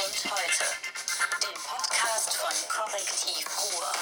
[0.00, 0.64] und heute.
[1.42, 3.92] Den Podcast von Korrektiv Ruhr.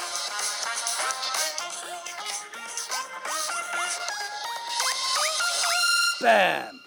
[6.21, 6.81] Bam!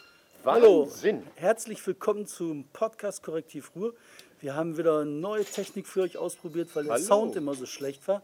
[0.46, 1.28] Hallo, Wahnsinn.
[1.36, 3.94] herzlich willkommen zum Podcast Korrektiv Ruhr.
[4.40, 7.04] Wir haben wieder neue Technik für euch ausprobiert, weil der Hallo.
[7.04, 8.24] Sound immer so schlecht war.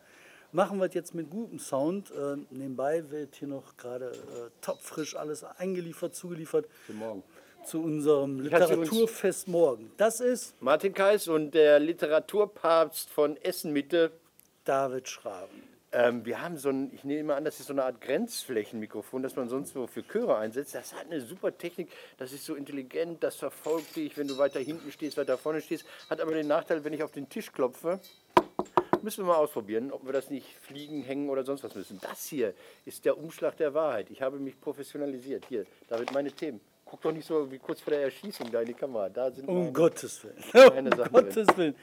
[0.54, 2.12] Machen wir es jetzt mit gutem Sound.
[2.12, 7.24] Äh, nebenbei wird hier noch gerade äh, topfrisch alles eingeliefert, zugeliefert Guten Morgen.
[7.68, 9.92] Zu unserem Literaturfest morgen.
[9.98, 14.12] Das ist Martin Kais und der Literaturpapst von Essen Mitte.
[14.64, 15.64] David Schraben.
[15.94, 19.36] Ähm, wir haben so ein, ich nehme an, das ist so eine Art Grenzflächenmikrofon, das
[19.38, 20.76] man sonst so für Chöre einsetzt.
[20.76, 24.60] Das hat eine super Technik, das ist so intelligent, das verfolgt dich, wenn du weiter
[24.60, 25.86] hinten stehst, weiter vorne stehst.
[26.10, 28.00] Hat aber den Nachteil, wenn ich auf den Tisch klopfe,
[29.02, 32.00] müssen wir mal ausprobieren, ob wir das nicht fliegen, hängen oder sonst was müssen.
[32.02, 32.54] Das hier
[32.86, 34.10] ist der Umschlag der Wahrheit.
[34.10, 35.46] Ich habe mich professionalisiert.
[35.48, 36.60] Hier, David, meine Themen.
[36.90, 39.10] Guck doch nicht so wie kurz vor der Erschießung da in die Kamera.
[39.10, 40.90] Da sind Um meine- Gottes Willen.
[40.90, 41.76] Um Gottes Willen.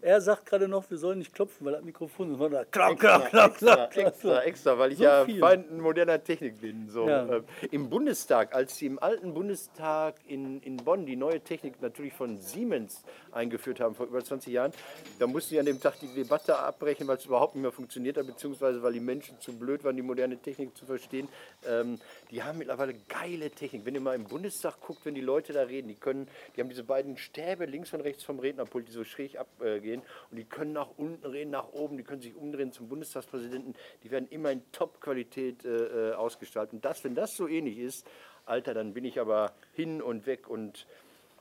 [0.00, 2.40] Er sagt gerade noch, wir sollen nicht klopfen, weil das Mikrofon ist.
[2.52, 5.40] Da klapp, Extra, klapp, klapp, extra, klapp, extra, extra, weil ich So ja viel.
[5.40, 6.88] Feind moderner Technik bin.
[6.88, 7.08] So.
[7.08, 7.26] Ja.
[7.28, 12.12] Ähm, Im Bundestag, als sie im alten Bundestag in, in Bonn die neue Technik natürlich
[12.12, 14.72] von Siemens eingeführt haben vor über 20 Jahren,
[15.18, 18.16] da mussten sie an dem Tag die Debatte abbrechen, weil es überhaupt nicht mehr funktioniert
[18.16, 21.28] hat, beziehungsweise weil die Menschen zu blöd waren, die moderne Technik zu verstehen.
[21.66, 21.98] Ähm,
[22.30, 23.84] die haben mittlerweile geile Technik.
[23.84, 26.68] Wenn ihr mal im Bundestag guckt, wenn die Leute da reden, die können, die haben
[26.68, 30.72] diese beiden Stäbe links und rechts vom Rednerpult, die so schräg abgehen und die können
[30.72, 33.74] nach unten reden, nach oben, die können sich umdrehen zum Bundestagspräsidenten.
[34.02, 36.74] Die werden immer in Top-Qualität äh, äh, ausgestaltet.
[36.74, 38.06] Und das, wenn das so ähnlich ist,
[38.46, 40.86] Alter, dann bin ich aber hin und weg und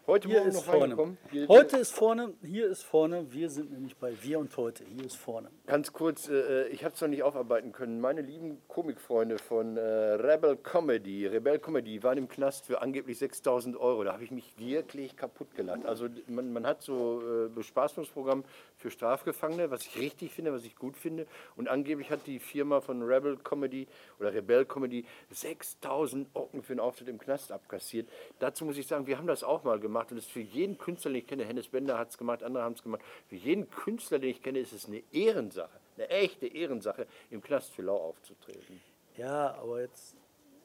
[0.08, 1.18] heute Hier Morgen ist noch vorne.
[1.48, 3.32] Heute ist vorne, hier ist vorne.
[3.32, 4.84] Wir sind nämlich bei Wir und Heute.
[4.86, 5.50] Hier ist vorne.
[5.66, 8.00] Ganz kurz, äh, ich habe es noch nicht aufarbeiten können.
[8.00, 13.78] Meine lieben Komikfreunde von äh, Rebel Comedy, Rebel Comedy waren im Knast für angeblich 6000
[13.78, 14.04] Euro.
[14.04, 15.86] Da habe ich mich wirklich kaputt gelacht.
[15.86, 18.44] Also man, man hat so äh, Bespaßungsprogramm
[18.78, 21.28] für Strafgefangene, was ich richtig finde, was ich gut finde.
[21.56, 23.88] Und angeblich hat die Firma von Rebel Comedy
[24.20, 28.08] oder Rebel Comedy 6000 Ocken für einen Auftritt im Knast abkassiert.
[28.40, 30.78] Dazu muss ich sagen, wir haben das auch mal gemacht und es ist für jeden
[30.78, 33.70] Künstler, den ich kenne, Hennes Bender hat es gemacht, andere haben es gemacht, für jeden
[33.70, 37.98] Künstler, den ich kenne, ist es eine Ehrensache, eine echte Ehrensache, im Knast für Lau
[37.98, 38.82] aufzutreten.
[39.18, 40.16] Ja, aber jetzt.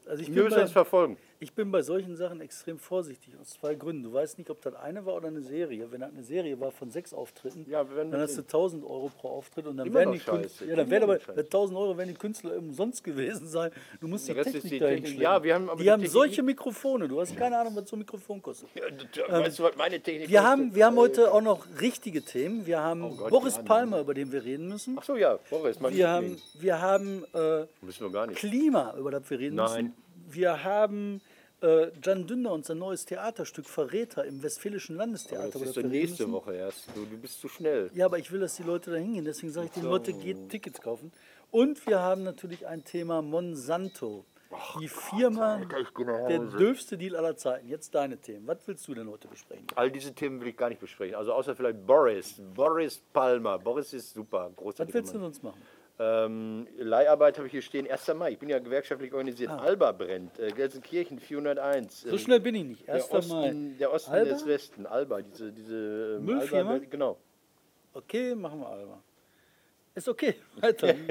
[0.07, 1.17] Also ich Wir müssen das verfolgen.
[1.43, 4.05] Ich bin bei solchen Sachen extrem vorsichtig, aus zwei Gründen.
[4.05, 5.91] Du weißt nicht, ob das eine war oder eine Serie.
[5.91, 8.45] Wenn das eine Serie war von sechs Auftritten, Ja, dann hast du sehen.
[8.45, 11.21] 1000 Euro pro Auftritt und dann Immer werden die Künstler, ja, dann werden aber noch
[11.21, 11.37] scheiße.
[11.37, 13.73] mit 1000 Euro werden die Künstler umsonst gewesen sein.
[14.01, 15.21] Du musst die ist Technik die dahin Technik.
[15.21, 17.09] Ja, wir haben aber die die haben Technik solche Mikrofone.
[17.09, 18.69] Du hast keine Ahnung, was so ein Mikrofon kostet.
[18.77, 20.51] weißt du, was meine Technik Wir kostet?
[20.53, 22.67] haben, wir haben heute auch noch richtige Themen.
[22.67, 23.65] Wir haben Oh Gott, Boris die.
[23.65, 24.97] Palmer, über den wir reden müssen.
[24.97, 27.67] Ach so, ja, Boris, Wir haben, wir haben äh.
[28.35, 29.85] Klima, über das wir reden Nein.
[29.87, 29.95] müssen.
[30.31, 31.21] Wir haben
[31.63, 35.51] äh, Jan Dünder und sein neues Theaterstück Verräter im Westfälischen Landestheater.
[35.51, 36.33] Das über ist doch nächste müssen.
[36.33, 36.89] Woche erst.
[36.95, 37.91] Du, du bist zu schnell.
[37.95, 39.25] Ja, aber ich will, dass die Leute da hingehen.
[39.25, 41.13] Deswegen sage ich den Leuten, geht Tickets kaufen.
[41.51, 44.25] Und wir haben natürlich ein Thema Monsanto.
[44.81, 47.69] Die Firma, nach der dürfste Deal aller Zeiten.
[47.69, 48.47] Jetzt deine Themen.
[48.47, 49.67] Was willst du denn heute besprechen?
[49.77, 51.15] All diese Themen will ich gar nicht besprechen.
[51.15, 52.35] Also außer vielleicht Boris.
[52.55, 53.59] Boris Palmer.
[53.59, 54.49] Boris ist super.
[54.51, 55.63] Was Großartiger willst du sonst machen?
[55.99, 58.15] Ähm, Leiharbeit habe ich hier stehen, 1.
[58.15, 58.33] Mai.
[58.33, 59.51] Ich bin ja gewerkschaftlich organisiert.
[59.51, 60.39] Alba brennt.
[60.39, 62.05] Äh, Gelsenkirchen 401.
[62.07, 62.09] Ah.
[62.09, 62.87] So Ähm, schnell bin ich nicht.
[62.89, 63.11] der 1.
[63.13, 63.77] Osten, Mai.
[63.79, 64.31] der Osten Alba?
[64.31, 64.87] des Westen.
[64.87, 66.71] Alba, diese, diese ähm, Müllfirma?
[66.73, 67.19] Alba, genau.
[67.93, 69.03] Okay, machen wir Alba.
[69.95, 70.35] Ist okay.
[70.61, 70.95] Weiter.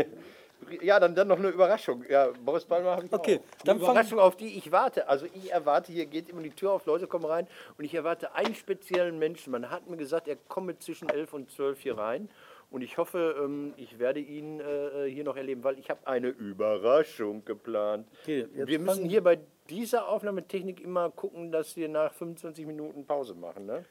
[0.84, 2.06] Ja, dann, dann noch eine Überraschung.
[2.08, 3.68] Ja, Boris Palmer habe ich Okay, auch.
[3.68, 5.10] Eine Überraschung, auf die ich warte.
[5.10, 7.48] Also ich erwarte, hier geht immer die Tür auf, Leute kommen rein
[7.80, 9.50] und ich erwarte einen speziellen Menschen.
[9.52, 12.30] Man hat mir gesagt, er komme zwischen 11 und 12 hier rein
[12.72, 16.30] und ich hoffe, ähm, ich werde ihn äh, hier noch erleben, weil ich habe eine
[16.30, 18.08] Überraschung geplant.
[18.22, 19.40] Okay, wir müssen hier bei
[19.70, 23.66] dieser Aufnahmetechnik immer gucken, dass wir nach 25 Minuten Pause machen.
[23.66, 23.86] Ne?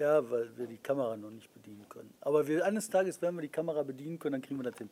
[0.00, 2.12] Ja, weil wir die Kamera noch nicht bedienen können.
[2.20, 4.90] Aber wir, eines Tages werden wir die Kamera bedienen können, dann kriegen wir das hin.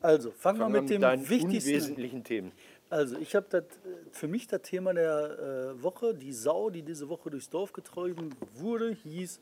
[0.00, 1.70] Also, fangen wir mit mit dem wichtigsten.
[1.70, 1.74] an.
[1.74, 2.52] unwesentlichen Themen.
[2.90, 3.66] Also, ich habe das äh,
[4.10, 8.30] für mich das Thema der äh, Woche, die Sau, die diese Woche durchs Dorf getrieben
[8.54, 9.38] wurde, hieß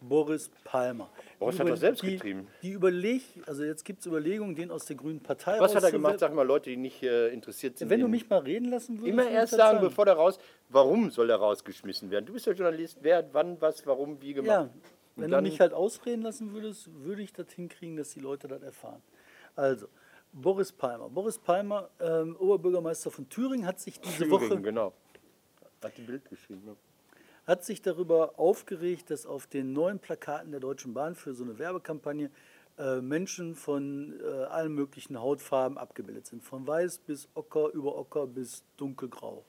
[0.00, 1.10] Boris Palmer.
[1.38, 2.46] Boris Die hat über- das selbst die, getrieben.
[2.62, 5.90] Die überleg, also jetzt gibt es Überlegungen, den aus der Grünen Partei Was hat er
[5.90, 6.18] gemacht?
[6.20, 7.90] Sag mal, Leute, die nicht äh, interessiert sind.
[7.90, 9.08] Wenn du mich mal reden lassen würdest.
[9.08, 10.38] Immer erst sagen, bevor der raus.
[10.68, 12.26] Warum soll der rausgeschmissen werden?
[12.26, 12.98] Du bist der Journalist.
[13.02, 14.48] Wer, hat wann, was, warum, wie gemacht?
[14.48, 14.70] Ja, Und
[15.16, 18.46] wenn dann- du mich halt ausreden lassen würdest, würde ich das hinkriegen, dass die Leute
[18.48, 19.02] das erfahren.
[19.56, 19.88] Also,
[20.32, 21.08] Boris Palmer.
[21.08, 24.92] Boris Palmer, ähm, Oberbürgermeister von Thüringen, hat sich diese Thüringen, Woche genau.
[25.82, 26.76] Hat die Bild geschrieben.
[27.48, 31.58] Hat sich darüber aufgeregt, dass auf den neuen Plakaten der Deutschen Bahn für so eine
[31.58, 32.30] Werbekampagne
[32.78, 36.44] äh, Menschen von äh, allen möglichen Hautfarben abgebildet sind.
[36.44, 39.42] Von weiß bis ocker, über ocker bis dunkelgrau.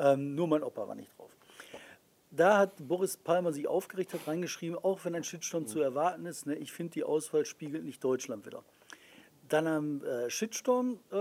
[0.00, 1.30] Ähm, nur mein Opa war nicht drauf.
[2.32, 6.46] Da hat Boris Palmer sich aufgeregt, hat reingeschrieben, auch wenn ein Shitstorm zu erwarten ist,
[6.46, 8.64] ne, ich finde, die Auswahl spiegelt nicht Deutschland wieder.
[9.48, 11.16] Dann am äh, Shitstorm, äh,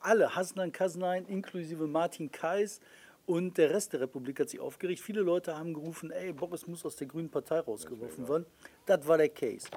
[0.00, 2.80] alle, Hasnan Kasnein, inklusive Martin Kais
[3.30, 5.00] und der Rest der Republik hat sich aufgeregt.
[5.00, 8.44] Viele Leute haben gerufen, ey, Boris muss aus der Grünen Partei rausgeworfen werden.
[8.86, 9.68] Das war der Case.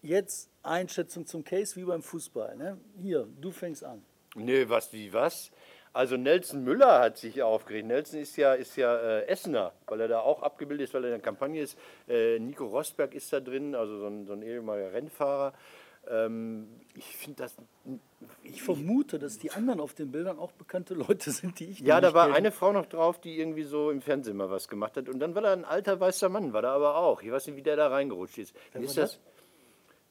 [0.00, 2.56] Jetzt Einschätzung zum Case wie beim Fußball.
[2.56, 2.78] Ne?
[3.02, 4.02] Hier, du fängst an.
[4.36, 5.50] Nee, was, wie, was?
[5.92, 7.86] Also Nelson Müller hat sich aufgeregt.
[7.86, 11.10] Nelson ist ja, ist ja äh, Essener, weil er da auch abgebildet ist, weil er
[11.10, 11.78] in der Kampagne ist.
[12.08, 15.52] Äh, Nico Rosberg ist da drin, also so ein, so ein ehemaliger Rennfahrer.
[16.10, 17.56] Ähm, ich finde das.
[18.42, 22.00] Ich vermute, dass die anderen auf den Bildern auch bekannte Leute sind, die ich Ja,
[22.00, 22.36] da war kenne.
[22.36, 25.08] eine Frau noch drauf, die irgendwie so im Fernsehen mal was gemacht hat.
[25.08, 27.22] Und dann war da ein alter weißer Mann, war da aber auch.
[27.22, 28.54] Ich weiß nicht, wie der da reingerutscht ist.
[28.74, 29.18] Wie ist war das?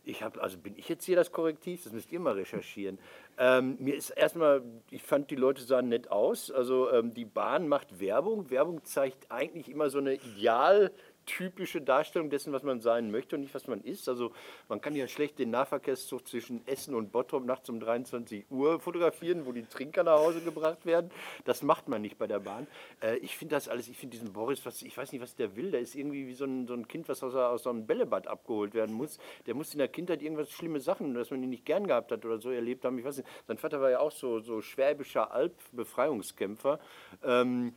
[0.05, 1.85] Ich habe, also bin ich jetzt hier das Korrektiv?
[1.85, 2.99] Das müsst ihr mal recherchieren.
[3.37, 4.61] Ähm, mir ist erstmal,
[4.91, 6.51] ich fand die Leute sahen nett aus.
[6.51, 8.49] Also ähm, die Bahn macht Werbung.
[8.49, 10.19] Werbung zeigt eigentlich immer so eine
[11.23, 14.07] idealtypische Darstellung dessen, was man sein möchte und nicht, was man ist.
[14.09, 14.31] Also
[14.69, 19.45] man kann ja schlecht den Nahverkehrszug zwischen Essen und Bottrop nachts um 23 Uhr fotografieren,
[19.45, 21.11] wo die Trinker nach Hause gebracht werden.
[21.45, 22.67] Das macht man nicht bei der Bahn.
[23.01, 25.55] Äh, ich finde das alles, ich finde diesen Boris, was, ich weiß nicht, was der
[25.55, 25.71] will.
[25.71, 28.27] Der ist irgendwie wie so ein, so ein Kind, was aus, aus so einem Bällebad
[28.27, 29.17] abgeholt werden muss.
[29.45, 32.25] Der muss in der Kindheit irgendwas schlimme Sachen, dass man ihn nicht gern gehabt hat
[32.25, 32.97] oder so erlebt haben.
[32.97, 33.29] Ich weiß nicht.
[33.47, 36.79] Sein Vater war ja auch so, so schwäbischer Alp-Befreiungskämpfer.
[37.23, 37.73] Ähm,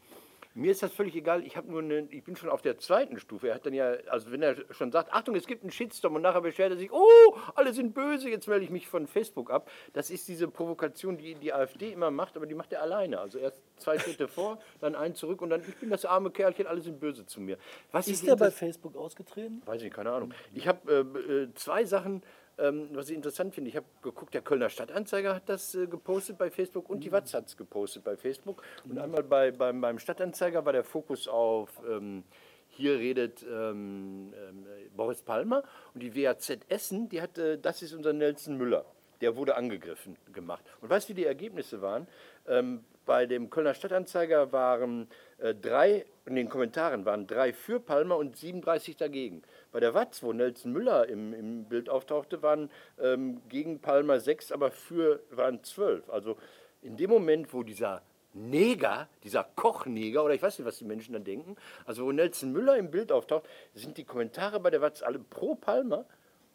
[0.56, 1.44] mir ist das völlig egal.
[1.44, 3.48] Ich nur eine, ich bin schon auf der zweiten Stufe.
[3.48, 6.22] Er hat dann ja, also wenn er schon sagt, Achtung, es gibt einen Shitstorm und
[6.22, 9.70] nachher beschwert er sich, oh, alle sind böse, jetzt melde ich mich von Facebook ab.
[9.92, 13.20] Das ist diese Provokation, die die AfD immer macht, aber die macht er alleine.
[13.20, 16.66] Also erst zwei Schritte vor, dann einen zurück und dann, ich bin das arme Kerlchen,
[16.66, 17.58] alle sind böse zu mir.
[17.92, 19.60] Was Ist der bei Facebook ausgetreten?
[19.66, 20.32] Weiß ich, keine Ahnung.
[20.54, 22.22] Ich habe äh, äh, zwei Sachen,
[22.58, 23.70] ähm, was ich interessant finde.
[23.70, 27.34] Ich habe geguckt, der Kölner Stadtanzeiger hat das äh, gepostet bei Facebook und die Watz
[27.34, 28.62] hat es gepostet bei Facebook.
[28.88, 32.24] Und einmal bei, beim, beim Stadtanzeiger war der Fokus auf, ähm,
[32.68, 34.66] hier redet ähm, ähm,
[34.96, 35.62] Boris Palmer
[35.94, 38.84] und die WAZ Essen, die hat, äh, das ist unser Nelson Müller.
[39.22, 40.62] Der wurde angegriffen gemacht.
[40.82, 42.06] Und weißt du, wie die Ergebnisse waren?
[42.46, 48.18] Ähm, bei dem Kölner Stadtanzeiger waren äh, drei, in den Kommentaren waren drei für Palmer
[48.18, 49.42] und 37 dagegen.
[49.76, 54.50] Bei der Watz, wo Nelson Müller im, im Bild auftauchte, waren ähm, gegen Palmer sechs,
[54.50, 56.08] aber für waren zwölf.
[56.08, 56.38] Also
[56.80, 58.00] in dem Moment, wo dieser
[58.32, 62.52] Neger, dieser Kochneger, oder ich weiß nicht, was die Menschen dann denken, also wo Nelson
[62.52, 63.44] Müller im Bild auftaucht,
[63.74, 66.06] sind die Kommentare bei der Watz alle pro Palmer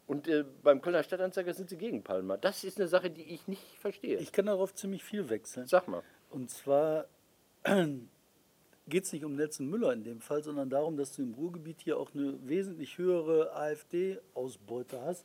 [0.08, 2.38] und äh, beim Kölner Stadtanzeiger sind sie gegen Palmer.
[2.38, 4.18] Das ist eine Sache, die ich nicht verstehe.
[4.18, 5.68] Ich kann darauf ziemlich viel wechseln.
[5.68, 6.02] Sag mal.
[6.28, 7.06] Und zwar
[8.88, 11.80] geht es nicht um Nelson Müller in dem Fall, sondern darum, dass du im Ruhrgebiet
[11.80, 15.24] hier auch eine wesentlich höhere AfD-Ausbeute hast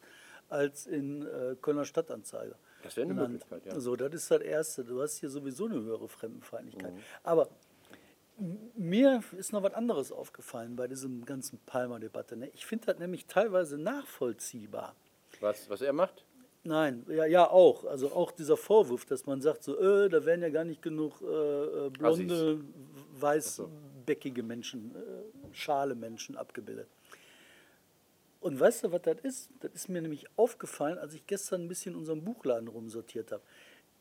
[0.49, 2.55] als in äh, Kölner Stadtanzeiger.
[2.83, 3.33] Das wäre eine genannt.
[3.33, 3.79] Möglichkeit, ja.
[3.79, 4.83] So, das ist das Erste.
[4.83, 6.93] Du hast hier sowieso eine höhere Fremdenfeindlichkeit.
[6.93, 6.99] Mhm.
[7.23, 7.49] Aber
[8.75, 12.37] mir ist noch was anderes aufgefallen bei diesem ganzen Palmer-Debatte.
[12.37, 12.51] Ne?
[12.53, 14.95] Ich finde das nämlich teilweise nachvollziehbar.
[15.39, 16.23] Was, was er macht?
[16.63, 17.85] Nein, ja, ja auch.
[17.85, 21.21] Also auch dieser Vorwurf, dass man sagt, so, äh, da werden ja gar nicht genug
[21.21, 22.59] äh, äh, blonde,
[23.21, 26.87] weißbäckige Menschen, äh, schale Menschen abgebildet.
[28.39, 29.49] Und weißt du, was das ist?
[29.59, 33.43] Das ist mir nämlich aufgefallen, als ich gestern ein bisschen in unserem Buchladen rumsortiert habe.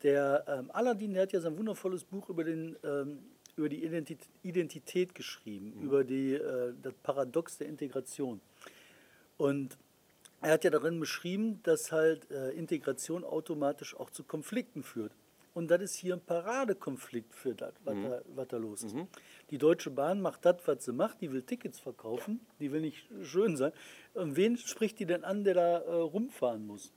[0.03, 3.19] Der ähm, Aladdin, der hat ja sein wundervolles Buch über, den, ähm,
[3.57, 8.41] über die Identität, Identität geschrieben, über die, äh, das Paradox der Integration.
[9.39, 9.79] Und
[10.43, 15.13] er hat ja darin beschrieben, dass halt äh, Integration automatisch auch zu Konflikten führt.
[15.57, 18.95] Und das ist hier ein Paradekonflikt für das, was, da, was da los ist.
[19.49, 21.23] Die Deutsche Bahn macht das, was sie macht.
[21.23, 23.73] Die will Tickets verkaufen, die will nicht schön sein.
[24.13, 26.93] Und wen spricht die denn an, der da äh, rumfahren muss?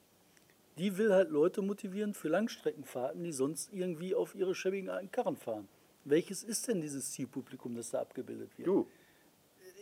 [0.78, 5.38] Die will halt Leute motivieren für Langstreckenfahrten, die sonst irgendwie auf ihre schäbigen alten Karren
[5.38, 5.70] fahren.
[6.04, 8.68] Welches ist denn dieses Zielpublikum, das da abgebildet wird?
[8.68, 8.88] Du.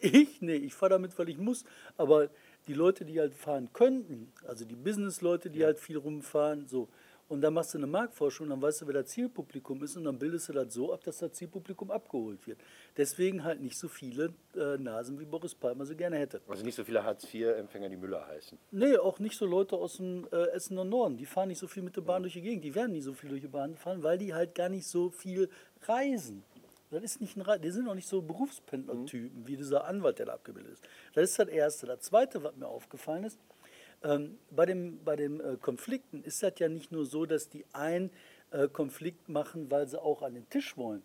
[0.01, 0.39] Ich?
[0.39, 1.65] Nee, ich fahre damit, weil ich muss.
[1.97, 2.29] Aber
[2.67, 6.87] die Leute, die halt fahren könnten, also die Business-Leute, die halt viel rumfahren, so.
[7.29, 10.17] Und dann machst du eine Marktforschung, dann weißt du, wer das Zielpublikum ist und dann
[10.17, 12.59] bildest du das so ab, dass das Zielpublikum abgeholt wird.
[12.95, 16.41] Deswegen halt nicht so viele äh, Nasen, wie Boris Palmer sie gerne hätte.
[16.47, 18.57] Also nicht so viele Hartz-IV-Empfänger, die Müller heißen.
[18.71, 21.17] Nee, auch nicht so Leute aus dem äh, Essener Norden.
[21.17, 22.63] Die fahren nicht so viel mit der Bahn durch die Gegend.
[22.63, 25.09] Die werden nicht so viel durch die Bahn fahren, weil die halt gar nicht so
[25.09, 25.49] viel
[25.81, 26.43] reisen.
[26.89, 30.27] Das ist nicht ein Re die sind auch nicht so Berufspendlertypen wie dieser Anwalt, der
[30.27, 30.87] da abgebildet ist.
[31.13, 31.85] Das ist das Erste.
[31.85, 33.37] Das Zweite, was mir aufgefallen ist,
[34.03, 37.65] ähm, bei den bei dem, äh, Konflikten ist das ja nicht nur so, dass die
[37.73, 38.11] einen
[38.51, 41.03] äh, Konflikt machen, weil sie auch an den Tisch wollen.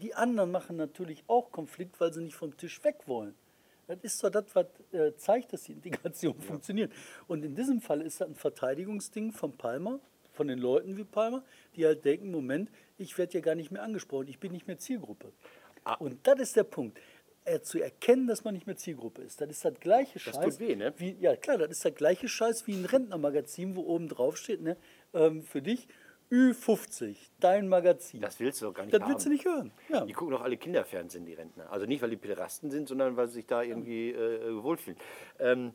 [0.00, 3.34] Die anderen machen natürlich auch Konflikt, weil sie nicht vom Tisch weg wollen.
[3.86, 6.92] Das ist doch das, was äh, zeigt, dass die Integration funktioniert.
[7.26, 9.98] Und in diesem Fall ist das ein Verteidigungsding von Palmer,
[10.32, 11.42] von den Leuten wie Palmer,
[11.74, 14.78] die halt denken, Moment, ich werde ja gar nicht mehr angesprochen, ich bin nicht mehr
[14.78, 15.32] Zielgruppe.
[15.98, 16.98] Und das ist der Punkt.
[17.50, 19.40] Äh, zu erkennen, dass man nicht mehr Zielgruppe ist.
[19.40, 20.58] Das ist das gleiche Das Scheiß.
[20.58, 20.92] tut weh, ne?
[20.96, 24.60] Wie, ja, klar, das ist der gleiche Scheiß wie ein Rentnermagazin, wo oben drauf steht,
[24.62, 24.76] ne?
[25.14, 25.88] Ähm, für dich
[26.32, 28.20] Ü50, dein Magazin.
[28.20, 29.10] Das willst du doch gar nicht das haben.
[29.10, 29.72] willst du nicht hören.
[29.88, 30.04] Ja.
[30.04, 31.70] Die gucken doch alle Kinderfernsehen, die Rentner.
[31.72, 34.98] Also nicht, weil die Pederasten sind, sondern weil sie sich da irgendwie äh, wohlfühlen.
[35.40, 35.72] Ähm,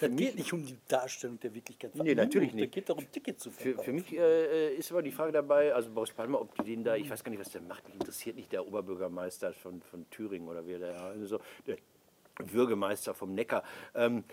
[0.00, 1.94] Das geht nicht um die Darstellung der Wirklichkeit.
[1.94, 2.72] Nee, natürlich nicht.
[2.72, 3.84] geht darum, Ticket zu Für, verkaufen.
[3.84, 6.96] für mich äh, ist aber die Frage dabei, also Boris Palmer, ob die den da,
[6.96, 10.48] ich weiß gar nicht, was der macht, mich interessiert nicht der Oberbürgermeister von, von Thüringen
[10.48, 11.78] oder wie der, also der
[12.52, 13.62] Bürgermeister vom Neckar.
[13.94, 14.24] Ähm,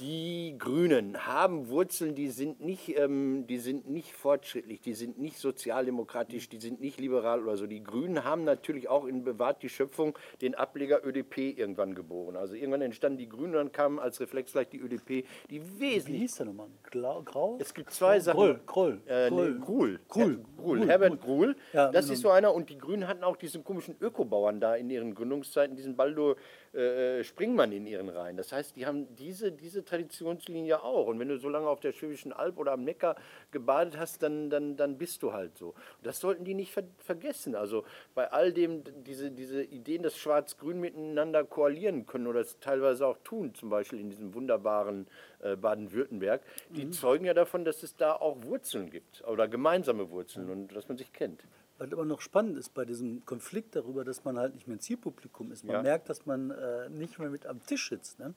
[0.00, 5.36] die Grünen haben Wurzeln, die sind, nicht, ähm, die sind nicht fortschrittlich, die sind nicht
[5.36, 7.66] sozialdemokratisch, die sind nicht liberal oder so.
[7.66, 12.36] Die Grünen haben natürlich auch in Bewahrt die Schöpfung den Ableger ÖDP irgendwann geboren.
[12.36, 16.22] Also irgendwann entstanden die Grünen, dann kam als Reflex vielleicht die ÖDP, die Wie wesentlich
[16.22, 16.68] hieß der nochmal?
[16.90, 17.58] Grau?
[17.60, 18.38] Es gibt zwei Sachen.
[18.38, 19.00] Groll, Groll.
[19.06, 19.50] Äh, Groll.
[19.52, 20.00] Nee, Gruhl.
[20.08, 20.32] Gruhl.
[20.32, 20.78] Ja, Gruhl.
[20.78, 21.56] Gruhl, Herbert Gruhl.
[21.72, 22.54] Ja, das ist so einer.
[22.54, 26.36] Und die Grünen hatten auch diesen komischen Ökobauern da in ihren Gründungszeiten, diesen Baldo
[26.72, 28.36] äh, Springmann in ihren Reihen.
[28.36, 31.06] Das heißt, die haben diese, diese Traditionslinie auch.
[31.08, 33.16] Und wenn du so lange auf der Schwäbischen Alb oder am Neckar
[33.50, 35.70] gebadet hast, dann, dann, dann bist du halt so.
[35.70, 37.54] Und das sollten die nicht ver vergessen.
[37.56, 37.84] Also
[38.14, 43.18] bei all dem, diese, diese Ideen, dass Schwarz-Grün miteinander koalieren können oder es teilweise auch
[43.24, 45.08] tun, zum Beispiel in diesem wunderbaren
[45.40, 46.92] äh, Baden-Württemberg, die Mhm.
[46.92, 50.96] zeugen ja davon, dass es da auch Wurzeln gibt oder gemeinsame Wurzeln und dass man
[50.98, 51.42] sich kennt.
[51.80, 55.50] Was aber noch spannend ist bei diesem Konflikt darüber, dass man halt nicht mehr Zielpublikum
[55.50, 55.64] ist.
[55.64, 55.82] Man Ja.
[55.82, 58.18] merkt, dass man äh, nicht mehr mit am Tisch sitzt.
[58.18, 58.34] Ne?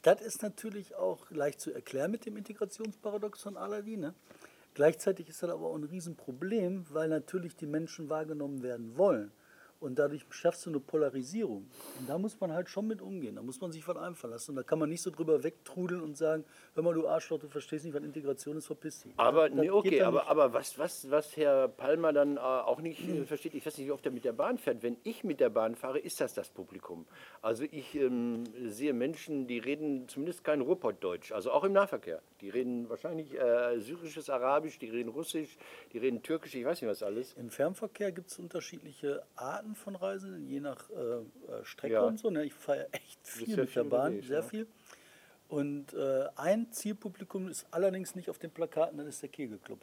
[0.00, 4.00] Das ist natürlich auch leicht zu erklären mit dem Integrationsparadoxon Aladdin.
[4.00, 4.14] Ne?
[4.72, 9.30] Gleichzeitig ist das aber auch ein Riesenproblem, weil natürlich die Menschen wahrgenommen werden wollen.
[9.80, 11.68] Und dadurch schaffst du eine Polarisierung.
[11.98, 13.36] Und da muss man halt schon mit umgehen.
[13.36, 14.52] Da muss man sich was einfallen lassen.
[14.52, 17.48] Und da kann man nicht so drüber wegtrudeln und sagen, hör mal, du Arschloch, du
[17.48, 19.12] verstehst nicht, was Integration ist, verpiss dich.
[19.16, 22.80] Aber, Das nee, geht okay, aber, aber was, was, was Herr Palmer dann äh, auch
[22.80, 24.82] nicht äh, versteht, ich weiß nicht, wie oft er mit der Bahn fährt.
[24.82, 27.06] Wenn ich mit der Bahn fahre, ist das das Publikum.
[27.42, 32.22] Also ich ähm, sehe Menschen, die reden zumindest kein Ruhrpottdeutsch, also auch im Nahverkehr.
[32.40, 35.56] Die reden wahrscheinlich äh, syrisches Arabisch, die reden Russisch,
[35.92, 37.34] die reden Türkisch, ich weiß nicht was alles.
[37.34, 42.02] Im Fernverkehr gibt es unterschiedliche Arten von Reisen, je nach äh, äh, Strecke Ja.
[42.02, 42.30] und so.
[42.30, 42.44] Ne?
[42.44, 44.42] Ich fahre echt viel mit viel der Bahn, unterwegs, sehr ja.
[44.42, 44.66] viel.
[45.48, 49.78] Und äh, ein Zielpublikum ist allerdings nicht auf den Plakaten, das ist der Kegelclub.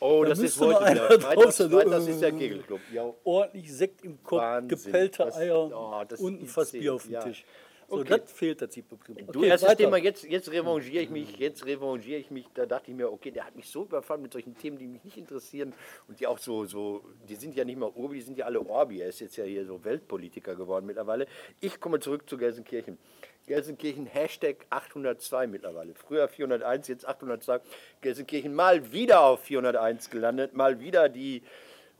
[0.00, 1.20] Oh, Da das ist heute einer wieder.
[1.20, 2.80] Freitags, draußen, Freitags ist der Kegelclub.
[2.92, 3.12] Ja.
[3.24, 4.68] Ordentlich Sekt im Kopf, Wahnsinn.
[4.68, 7.20] gepellte Das- Eier oh, das und ein ist Fass zäh, Bier auf dem ja.
[7.22, 7.44] Tisch.
[7.90, 8.20] So, Okay.
[8.20, 9.26] das fehlt der Zielpublikum.
[9.32, 9.76] Du, Okay, weiter.
[9.76, 12.46] Thema, jetzt, jetzt revanchiere ich mich, jetzt revanchiere ich mich.
[12.52, 15.02] Da dachte ich mir, okay, der hat mich so überfallen mit solchen Themen, die mich
[15.04, 15.72] nicht interessieren
[16.06, 18.60] und die auch so, so die sind ja nicht mal Urbi, die sind ja alle
[18.60, 19.00] Orbi.
[19.00, 21.26] Er ist jetzt ja hier so Weltpolitiker geworden mittlerweile.
[21.60, 22.98] Ich komme zurück zu Gelsenkirchen.
[23.46, 25.94] Gelsenkirchen Hashtag 802 mittlerweile.
[25.94, 27.60] Früher 401, jetzt 802.
[28.02, 31.42] Gelsenkirchen mal wieder auf 401 gelandet, mal wieder die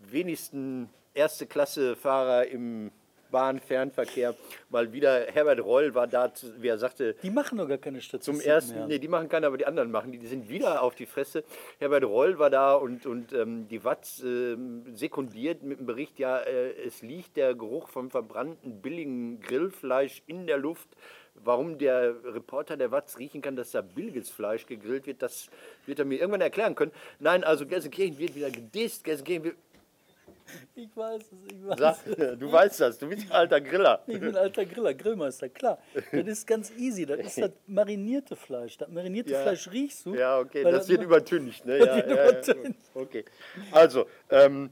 [0.00, 2.90] wenigsten erste Klasse Fahrer im
[3.31, 4.35] Bahnfernverkehr.
[4.71, 8.41] Mal wieder Herbert Reul war da, wie er sagte, Die machen doch gar keine Statistiken
[8.41, 8.87] zum ersten, mehr.
[8.87, 11.45] nee, die machen keine, aber die anderen machen die, die sind wieder auf die Fresse.
[11.79, 16.39] Herbert Reul war da und, und ähm, die Watz ähm, sekundiert mit dem Bericht, ja,
[16.39, 20.89] äh, es liegt der Geruch vom verbrannten billigen Grillfleisch in der Luft.
[21.45, 25.49] Warum der Reporter der Watz riechen kann, dass da billiges Fleisch gegrillt wird, das
[25.87, 26.91] wird er mir irgendwann erklären können.
[27.21, 29.57] Nein, also Gelsenkirchen wird wieder gedisst, Gelsenkirchen wird,
[30.75, 34.02] Ich weiß es, ich weiß sag, du weißt das, du bist ein alter Griller.
[34.07, 35.78] Ich bin alter Griller, Grillmeister, klar.
[35.95, 37.05] Das ist ganz easy.
[37.07, 38.76] Das ist das marinierte Fleisch.
[38.78, 39.43] Das marinierte Ja.
[39.43, 40.14] Fleisch riechst du.
[40.14, 41.64] Ja, okay, weil das wird übertüncht.
[41.67, 41.78] Ne?
[41.78, 42.81] Das Ja, wird ja, ja, übertüncht.
[42.95, 43.25] Okay.
[43.73, 44.71] Also, ähm,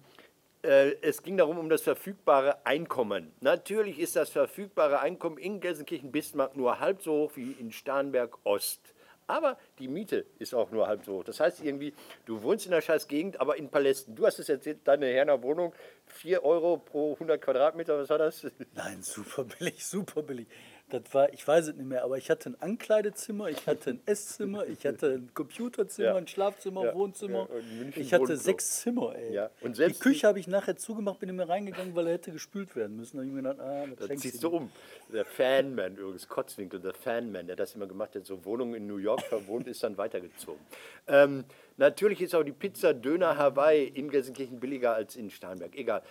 [0.63, 3.33] äh, es ging darum, um das verfügbare Einkommen.
[3.41, 8.81] Natürlich ist das verfügbare Einkommen in Gelsenkirchen-Bismarck nur halb so hoch wie in Starnberg-Ost.
[9.27, 11.25] Aber die Miete ist auch nur halb so hoch.
[11.25, 11.93] Das heißt irgendwie,
[12.27, 14.15] du wohnst in einer scheiß Gegend, aber in Palästen.
[14.15, 15.75] Du hast es erzählt, deine Herner Wohnung,
[16.07, 18.47] 4 Euro pro 100 Quadratmeter, was war das?
[18.75, 20.47] Nein, super billig, super billig.
[20.89, 24.01] Das war, ich weiß es nicht mehr, aber ich hatte ein Ankleidezimmer, ich hatte ein
[24.07, 26.15] Esszimmer, ich hatte ein Computerzimmer, Ja.
[26.15, 26.95] ein Schlafzimmer, Ja.
[26.95, 27.49] Wohnzimmer.
[27.51, 28.37] Ja, ich hatte Wohnklo.
[28.37, 29.49] sechs Zimmer, ey.
[29.63, 32.97] Und Die Küche habe ich nachher zugemacht, bin mehr reingegangen, weil er hätte gespült werden
[32.97, 33.17] müssen.
[33.17, 34.71] Da habe ich mir gedacht, ah, das schenkst ziehst du um.
[35.13, 38.99] Der Fanman, übrigens Kotzwinkel, der Fanman, der das immer gemacht hat, so Wohnungen in New
[38.99, 40.61] York verwohnt, ist dann weitergezogen.
[41.09, 41.45] Ähm,
[41.79, 45.75] natürlich ist auch die Pizza Döner Hawaii in Gelsenkirchen billiger als in Starnberg.
[45.77, 46.03] Egal.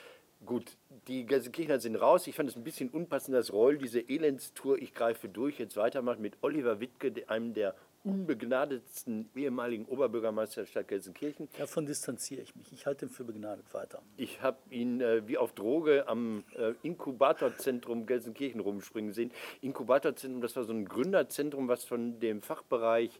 [0.44, 0.78] Gut,
[1.08, 2.28] die Gelsenkirchener sind raus.
[2.28, 6.20] Ich fand es ein bisschen unpassend, dass Reul diese Elendstour Ich greife durch jetzt weitermacht
[6.20, 7.76] mit Oliver Wittke, einem der
[8.06, 11.50] unbegnadetsten ehemaligen Oberbürgermeister der Stadt Gelsenkirchen.
[11.58, 12.72] Davon distanziere ich mich.
[12.72, 14.02] Ich halte ihn für begnadet weiter.
[14.18, 19.32] Ich habe ihn äh, wie auf Droge am äh, Inkubatorzentrum Gelsenkirchen rumspringen sehen.
[19.62, 23.20] Inkubatorzentrum, das war so ein Gründerzentrum, was von dem Fachbereich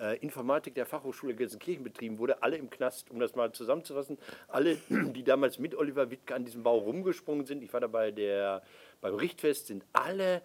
[0.00, 4.18] äh, Informatik der Fachhochschule Gelsenkirchen betrieben wurde, alle im Knast, um das mal zusammenzufassen.
[4.48, 8.62] Alle, die damals mit Oliver Wittke an diesem Bau rumgesprungen sind, ich war dabei der,
[9.00, 10.42] beim Richtfest, sind alle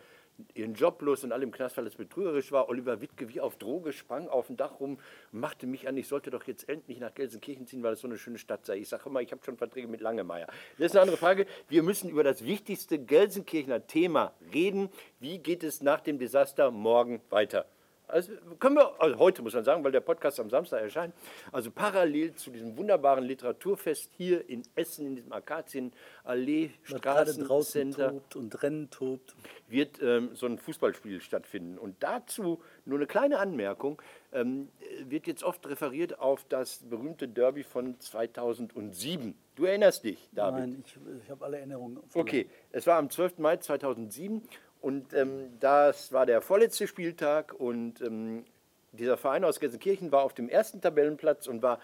[0.54, 2.68] ihren Job los und alle im Knast, weil es betrügerisch war.
[2.70, 5.00] Oliver Wittke wie auf Droge sprang auf dem Dach rum,
[5.32, 8.18] machte mich an, ich sollte doch jetzt endlich nach Gelsenkirchen ziehen, weil es so eine
[8.18, 8.78] schöne Stadt sei.
[8.78, 10.48] Ich sage immer, ich habe schon Verträge mit Langemeier.
[10.78, 11.46] Das ist eine andere Frage.
[11.70, 14.90] Wir müssen über das wichtigste Gelsenkirchener Thema reden.
[15.20, 17.66] Wie geht es nach dem Desaster morgen weiter?
[18.08, 21.14] Also können wir, also heute muss man sagen, weil der Podcast am Samstag erscheint,
[21.52, 28.64] also parallel zu diesem wunderbaren Literaturfest hier in Essen, in diesem Akazienallee, Straßencenter, tobt und
[28.64, 29.36] Rennen tobt.
[29.68, 31.78] wird ähm, so ein Fußballspiel stattfinden.
[31.78, 34.70] Und dazu nur eine kleine Anmerkung, ähm,
[35.06, 39.36] wird jetzt oft referiert auf das berühmte Derby von 2007.
[39.56, 40.60] Du erinnerst dich, David?
[40.60, 42.00] Nein, ich, ich habe alle Erinnerungen.
[42.14, 43.38] Okay, es war am 12.
[43.40, 44.42] Mai 2007
[44.86, 48.46] und ähm, das war der vorletzte Spieltag und ähm,
[48.92, 51.80] dieser Verein aus Gelsenkirchen war auf dem ersten Tabellenplatz und war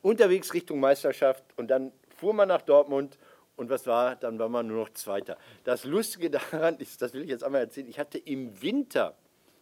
[0.00, 3.18] unterwegs Richtung Meisterschaft und dann fuhr man nach Dortmund
[3.56, 4.16] und was war?
[4.16, 5.36] Dann war man nur noch Zweiter.
[5.64, 9.14] Das Lustige daran ist, das will ich jetzt einmal erzählen, ich hatte im Winter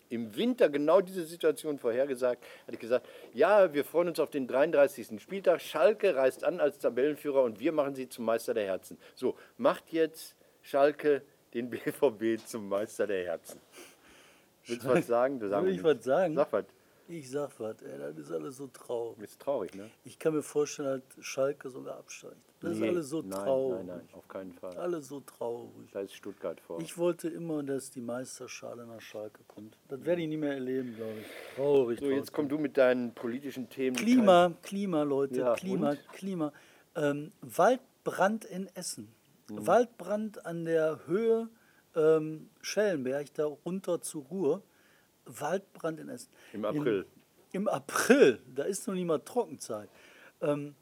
[0.08, 4.46] im Winter genau diese Situation vorhergesagt, hatte ich gesagt, ja, wir freuen uns auf den
[4.46, 5.20] 33.
[5.20, 5.60] Spieltag.
[5.60, 8.96] Schalke reist an als Tabellenführer und wir machen sie zum Meister der Herzen.
[9.16, 11.22] So, macht jetzt Schalke
[11.54, 13.60] den BVB zum Meister der Herzen.
[14.66, 15.40] Willst du was sagen?
[15.40, 16.34] Du Will ich was sagen?
[16.34, 16.64] Sag was.
[17.08, 19.24] Ich sag was, ey, das ist alles so traurig.
[19.24, 19.90] Ist traurig, ne?
[20.04, 22.36] Ich kann mir vorstellen, dass Schalke sogar absteigt.
[22.60, 23.78] Das Nee, ist alles so nein, traurig.
[23.78, 24.76] Nein, nein, auf keinen Fall.
[24.76, 25.90] Alles so traurig.
[25.90, 26.80] Da ist Stuttgart vor.
[26.80, 29.76] Ich wollte immer, dass die Meisterschale nach Schalke kommt.
[29.88, 31.56] Das werde ich nie mehr erleben, glaube ich.
[31.56, 31.98] Traurig.
[31.98, 32.32] so, jetzt traurig.
[32.32, 33.96] komm du mit deinen politischen Themen.
[33.96, 36.08] Klima, Klima, Leute, Ja, Klima, und?
[36.12, 36.52] Klima.
[36.94, 39.12] Ähm, Waldbrand in Essen.
[39.50, 39.66] Mhm.
[39.66, 41.48] Waldbrand an der Höhe
[41.94, 44.62] ähm, Schellenberg, da runter zu Ruhr.
[45.26, 46.30] Waldbrand in Essen.
[46.52, 47.06] Im April.
[47.52, 49.88] Im, Im April, da ist noch nicht mal Trockenzeit.
[50.40, 50.74] Ähm,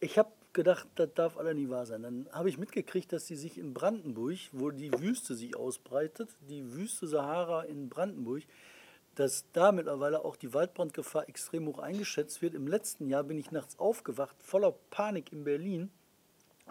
[0.00, 2.02] ich habe gedacht, das darf alle nie wahr sein.
[2.02, 6.72] Dann habe ich mitgekriegt, dass sie sich in Brandenburg, wo die Wüste sich ausbreitet, die
[6.72, 8.42] Wüste Sahara in Brandenburg,
[9.14, 12.54] dass da mittlerweile auch die Waldbrandgefahr extrem hoch eingeschätzt wird.
[12.54, 15.90] Im letzten Jahr bin ich nachts aufgewacht, voller Panik in Berlin.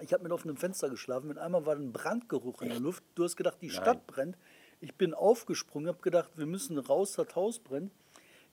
[0.01, 1.27] Ich habe mit offenem Fenster geschlafen.
[1.27, 3.03] Mit einmal war ein Brandgeruch in der Luft.
[3.15, 4.37] Du hast gedacht, die Stadt brennt.
[4.81, 7.91] Ich bin aufgesprungen, habe gedacht, wir müssen raus, das Haus brennt.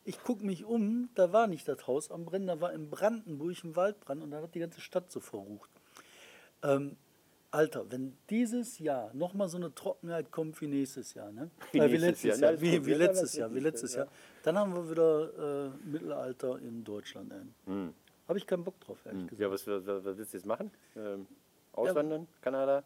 [0.05, 3.63] Ich gucke mich um, da war nicht das Haus am Brennen, da war in Brandenburg
[3.63, 5.71] ein Waldbrand und da hat die ganze Stadt so verrucht.
[6.63, 6.97] Ähm,
[7.53, 11.51] Alter, wenn dieses Jahr nochmal so eine Trockenheit kommt wie nächstes Jahr, ne?
[11.71, 14.01] Wie Äh, wie letztes Jahr, Jahr, wie, wie letztes Jahr, wie letztes ja.
[14.01, 14.09] Jahr,
[14.43, 17.33] dann haben wir wieder äh, Mittelalter in Deutschland.
[17.33, 17.91] Ey.
[18.33, 19.33] Habe ich keinen Bock drauf, ehrlich gesagt.
[19.33, 19.43] Hm.
[19.43, 20.71] Ja, was, was, was willst du jetzt machen?
[20.97, 21.27] Ähm,
[21.73, 22.27] auswandern?
[22.41, 22.83] Kanada?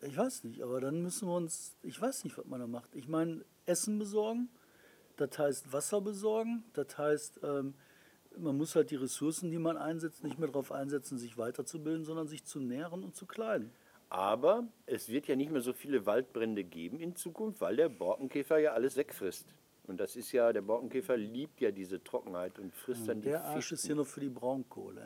[0.00, 2.96] Ich weiß nicht, aber dann müssen wir uns, ich weiß nicht, was man da macht.
[2.96, 4.48] Ich meine, Essen besorgen,
[5.18, 7.74] das heißt Wasser besorgen, das heißt, ähm,
[8.36, 12.26] man muss halt die Ressourcen, die man einsetzt, nicht mehr darauf einsetzen, sich weiterzubilden, sondern
[12.26, 13.70] sich zu nähren und zu kleiden.
[14.08, 18.58] Aber es wird ja nicht mehr so viele Waldbrände geben in Zukunft, weil der Borkenkäfer
[18.58, 19.46] ja alles wegfrisst.
[19.88, 23.44] Und das ist ja, der Borkenkäfer liebt ja diese Trockenheit und frisst dann die Der
[23.44, 25.02] Arsch ist hier noch für die Braunkohle.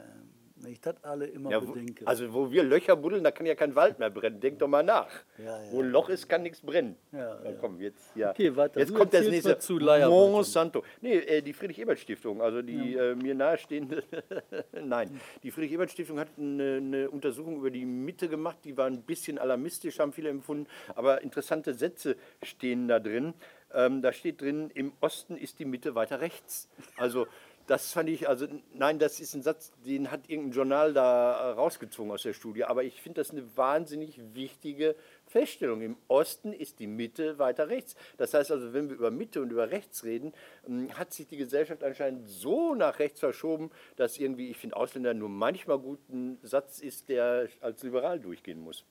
[0.63, 2.07] Wenn ich das alle immer Ja, wo, bedenke.
[2.07, 4.41] also wo wir Löcher buddeln, da kann ja kein Wald mehr brennen.
[4.41, 5.09] Denk doch mal nach.
[5.39, 5.73] Ja, ja.
[5.73, 6.97] Wo ein Loch ist, kann nichts brennen.
[7.13, 7.53] Ja, ja.
[7.59, 8.31] komm, jetzt, ja.
[8.31, 8.79] Okay, weiter.
[8.79, 9.59] Jetzt Du kommt das nächste.
[9.59, 9.79] zu.
[9.79, 10.83] Monsanto.
[11.01, 14.03] Nee, äh, die Friedrich-Ebert-Stiftung, also die äh, mir nahestehende.
[14.85, 18.59] Nein, die Friedrich-Ebert-Stiftung hat eine, eine Untersuchung über die Mitte gemacht.
[18.65, 20.67] Die war ein bisschen alarmistisch, haben viele empfunden.
[20.95, 23.33] Aber interessante Sätze stehen da drin.
[23.73, 26.69] Ähm, da steht drin, im Osten ist die Mitte weiter rechts.
[26.97, 27.27] Also
[27.71, 31.53] das fand ich, also nein, das ist ein Satz, den hat irgendein Journal da äh,
[31.53, 32.65] rausgezogen aus der Studie.
[32.65, 35.81] Aber ich finde das eine wahnsinnig wichtige Feststellung.
[35.81, 37.95] Im Osten ist die Mitte weiter rechts.
[38.17, 40.33] Das heißt also, wenn wir über Mitte und über rechts reden,
[40.67, 45.15] ähm, hat sich die Gesellschaft anscheinend so nach rechts verschoben, dass irgendwie, ich finde, Ausländer
[45.15, 48.85] nur manchmal gut ein Satz ist, der als liberal durchgehen muss.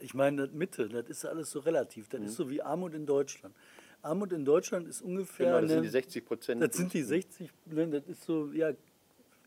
[0.00, 2.06] Ich meine, das Mitte, das ist alles so relativ.
[2.12, 2.18] Mhm.
[2.18, 3.54] Das ist so wie Armut in Deutschland.
[4.02, 5.46] Armut in Deutschland ist ungefähr.
[5.46, 6.62] Genau, das sind die 60 Prozent.
[6.62, 8.72] Das sind die 60, ne, das ist so, ja,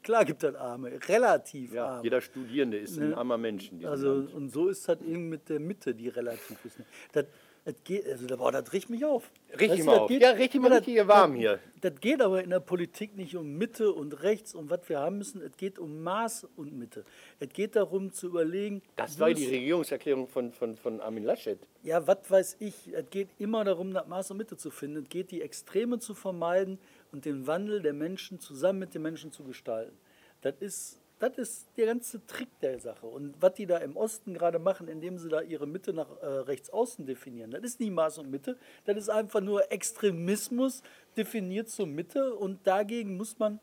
[0.04, 2.04] klar gibt es Arme, relativ Ja, arm.
[2.04, 3.18] jeder Studierende ist ein Ne?
[3.18, 3.72] armer Mensch.
[3.84, 4.34] Also, Land.
[4.34, 6.78] und so ist das eben mit der Mitte, die relativ ist.
[7.14, 7.26] Das,
[7.74, 9.30] das geht, also, boah, das riecht mich auf.
[9.58, 10.08] Du, mal auf.
[10.10, 11.60] geht- Ja, riech dich mal richtig warm das- hier.
[11.82, 15.18] Das geht aber in der Politik nicht um Mitte und rechts und was wir haben
[15.18, 15.42] müssen.
[15.42, 17.06] Es geht um Maß und Mitte.
[17.40, 21.60] Es geht darum zu überlegen, Das war die Regierungserklärung von, von, von Armin Laschet.
[21.84, 22.74] ja, was weiß ich.
[22.94, 25.04] Es geht immer darum, das Maß und Mitte zu finden.
[25.04, 26.80] Es geht, die Extreme zu vermeiden
[27.12, 29.98] und den Wandel der Menschen zusammen mit den Menschen zu gestalten.
[30.42, 33.06] Das ist das ist der ganze Trick der Sache.
[33.06, 36.26] Und was die da im Osten gerade machen, indem sie da ihre Mitte nach äh,
[36.26, 40.82] rechts außen definieren, das ist nie Maß und Mitte, das ist einfach nur Extremismus
[41.18, 43.60] definiert zur Mitte und dagegen muss man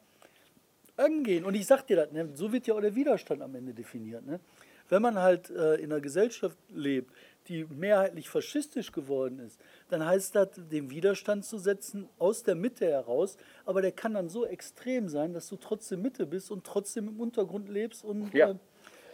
[0.96, 1.44] angehen.
[1.44, 4.24] Und ich sag dir das, ne, so wird ja auch der Widerstand am Ende definiert.
[4.26, 4.40] Ne?
[4.88, 7.12] Wenn man halt äh, in einer Gesellschaft lebt,
[7.48, 12.86] die mehrheitlich faschistisch geworden ist, dann heißt das, den Widerstand zu setzen aus der Mitte
[12.86, 13.36] heraus.
[13.64, 17.20] Aber der kann dann so extrem sein, dass du trotzdem Mitte bist und trotzdem im
[17.20, 18.50] Untergrund lebst und Ja.
[18.50, 18.54] äh,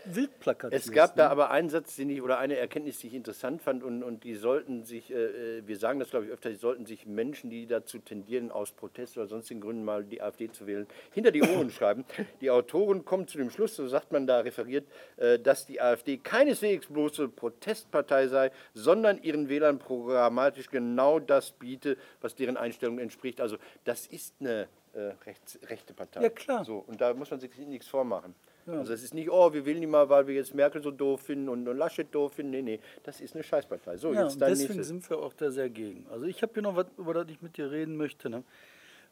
[0.05, 0.87] wild plakatierst.
[0.87, 1.31] Es gab da ne?
[1.31, 4.35] aber einen Satz, den ich, oder eine Erkenntnis, die ich interessant fand, und, und die
[4.35, 7.67] sollten sich, äh, äh, wir sagen das glaube ich öfter, die sollten sich Menschen, die
[7.67, 11.71] dazu tendieren, aus Protest oder sonstigen Gründen mal die AfD zu wählen, hinter die Ohren
[11.73, 12.05] schreiben.
[12.41, 14.87] Die Autoren kommen zu dem Schluss, so sagt man da referiert,
[15.17, 21.97] äh, dass die AfD keineswegs bloße Protestpartei sei, sondern ihren Wählern programmatisch genau das biete,
[22.21, 23.41] was deren Einstellung entspricht.
[23.41, 26.23] Also das ist eine äh, rechts, rechte Partei.
[26.23, 26.65] Ja, klar.
[26.65, 28.35] So, und da muss man sich nichts vormachen.
[28.67, 31.23] Also es ist nicht, oh, wir wählen die mal, weil wir jetzt Merkel so doof
[31.23, 32.53] finden und, und Laschet doof finden.
[32.53, 33.97] Nee, nee, das ist eine Scheißpartei.
[33.97, 34.89] So, Ja, jetzt dein deswegen nächstes.
[34.89, 36.07] sind wir auch da sehr gegen.
[36.11, 38.31] Also ich habe hier noch was, über das ich mit dir reden möchte.
[38.31, 38.45] Ne?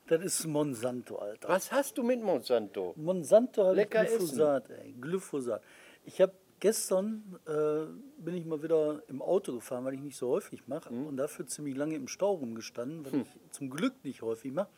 [0.06, 1.48] Das ist Monsanto, Alter.
[1.48, 2.94] Was hast du mit Monsanto?
[2.96, 4.92] Monsanto hat Glyphosat, ey.
[5.00, 5.62] Glyphosat.
[6.04, 7.86] Ich habe gestern äh,
[8.22, 11.06] bin ich mal wieder im Auto gefahren, weil ich nicht so häufig mache Mhm.
[11.06, 13.12] und dafür ziemlich lange im Stau rumgestanden, Hm.
[13.12, 14.68] weil ich zum Glück nicht häufig mache.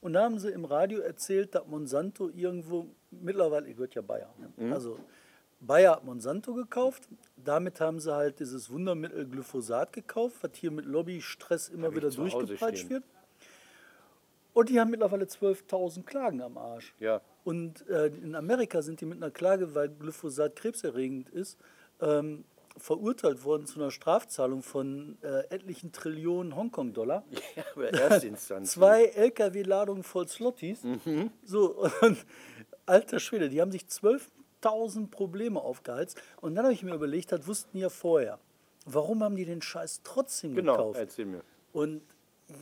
[0.00, 4.32] Und da haben sie im Radio erzählt, dass Monsanto irgendwo mittlerweile, ich gehört ja Bayer,
[4.38, 4.52] ne?
[4.56, 4.72] Mhm.
[4.72, 4.98] also
[5.60, 7.08] Bayer hat Monsanto gekauft.
[7.36, 12.10] Damit haben sie halt dieses Wundermittel Glyphosat gekauft, was hier mit Lobbystress immer Hab wieder
[12.10, 13.04] durchgepeitscht wird.
[14.52, 16.94] Und die haben mittlerweile 12.000 Klagen am Arsch.
[16.98, 17.20] Ja.
[17.44, 21.58] Und äh, in Amerika sind die mit einer Klage, weil Glyphosat krebserregend ist,
[22.00, 22.44] ähm,
[22.78, 27.24] verurteilt worden zu einer Strafzahlung von äh, etlichen Trillionen Hongkong-Dollar.
[27.56, 28.72] Ja, aber Erstinstanz.
[28.72, 30.82] Zwei LKW-Ladungen voll Slotties.
[30.84, 31.30] Mhm.
[31.44, 32.18] So, und
[32.86, 36.20] alter Schwede, die haben sich 12.000 Probleme aufgeheizt.
[36.40, 38.38] Und dann habe ich mir überlegt, das wussten die ja vorher.
[38.86, 40.98] Warum haben die den Scheiß trotzdem Genau, gekauft?
[40.98, 41.42] erzähl mir.
[41.72, 42.02] Und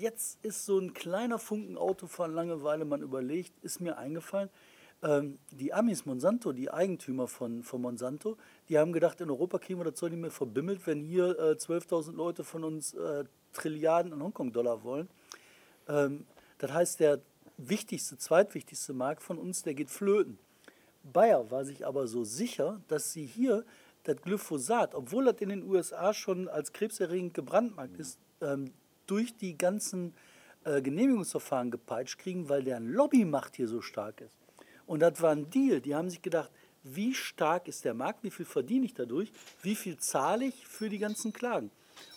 [0.00, 4.50] jetzt ist so ein kleiner Funken Autofahren Langeweile, man überlegt, ist mir eingefallen,
[5.02, 8.36] ähm, die Amis Monsanto, die Eigentümer von, von Monsanto,
[8.68, 11.52] die haben gedacht, in Europa kriegen wir das Zeug nicht mehr verbimmelt, wenn hier äh,
[11.52, 15.08] 12.000 Leute von uns äh, Trilliarden an Hongkong-Dollar wollen.
[15.88, 16.24] Ähm,
[16.58, 17.20] das heißt, der
[17.58, 20.38] wichtigste, zweitwichtigste Markt von uns, der geht flöten.
[21.02, 23.64] Bayer war sich aber so sicher, dass sie hier
[24.04, 28.72] das Glyphosat, obwohl das in den USA schon als krebserregend gebrandmarkt ist, ähm,
[29.06, 30.14] durch die ganzen
[30.64, 34.45] äh, Genehmigungsverfahren gepeitscht kriegen, weil deren Lobbymacht hier so stark ist.
[34.86, 35.80] Und das war ein Deal.
[35.80, 36.50] Die haben sich gedacht,
[36.82, 40.88] wie stark ist der Markt, wie viel verdiene ich dadurch, wie viel zahle ich für
[40.88, 41.70] die ganzen Klagen.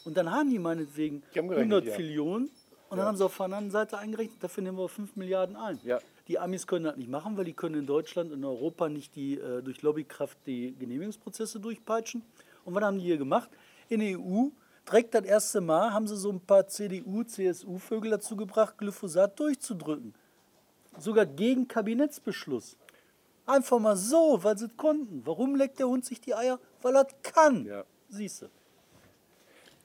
[0.05, 1.97] Und dann haben die meinetwegen Die haben gerechnet, 100 ja.
[1.97, 2.49] Millionen
[2.89, 5.79] und dann haben sie auf der anderen Seite eingerechnet, dafür nehmen wir 5 Milliarden ein.
[5.83, 5.99] Ja.
[6.27, 9.15] Die Amis können das nicht machen, weil die können in Deutschland und in Europa nicht
[9.15, 12.23] die, äh, durch Lobbykraft die Genehmigungsprozesse durchpeitschen.
[12.65, 13.49] Und was haben die hier gemacht?
[13.89, 14.49] In der EU,
[14.87, 20.13] direkt das erste Mal, haben sie so ein paar CDU, CSU-Vögel dazu gebracht, Glyphosat durchzudrücken.
[20.99, 22.77] Sogar gegen Kabinettsbeschluss.
[23.45, 25.21] Einfach mal so, weil sie es konnten.
[25.25, 26.59] Warum leckt der Hund sich die Eier?
[26.81, 27.65] Weil er es kann.
[27.65, 27.83] Ja.
[28.09, 28.49] Siehst du.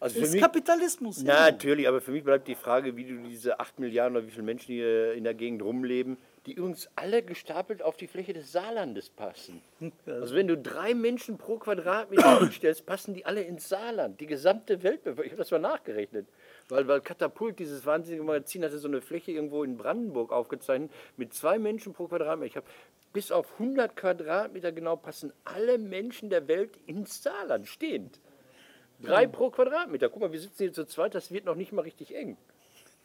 [0.00, 1.22] Also für Ist mich, Kapitalismus.
[1.22, 4.30] Na, natürlich, aber für mich bleibt die Frage, wie du diese 8 Milliarden oder wie
[4.30, 8.52] viele Menschen hier in der Gegend rumleben, die übrigens alle gestapelt auf die Fläche des
[8.52, 9.62] Saarlandes passen.
[10.06, 14.20] Also wenn du drei Menschen pro Quadratmeter hinstellst, passen die alle ins Saarland.
[14.20, 15.24] Die gesamte Weltbevölkerung.
[15.24, 16.26] Ich habe das mal nachgerechnet.
[16.68, 21.32] Weil, weil Katapult, dieses wahnsinnige Magazin, hatte so eine Fläche irgendwo in Brandenburg aufgezeichnet mit
[21.34, 22.46] zwei Menschen pro Quadratmeter.
[22.46, 22.66] Ich habe
[23.12, 28.20] bis auf 100 Quadratmeter genau passen alle Menschen der Welt ins Saarland stehend.
[29.02, 30.08] Drei pro Quadratmeter.
[30.08, 32.36] Guck mal, wir sitzen hier zu zweit, das wird noch nicht mal richtig eng.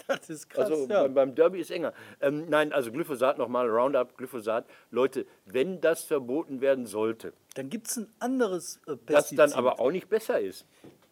[0.08, 0.70] Das ist krass.
[0.72, 1.08] Also ja.
[1.08, 1.94] beim, Derby ist enger.
[2.22, 4.66] Ähm, nein, also Glyphosat nochmal, Roundup, Glyphosat.
[4.92, 9.40] Leute, wenn das verboten werden sollte, Dann gibt es ein anderes äh, das Pestizid.
[9.40, 10.66] dann aber auch nicht besser ist.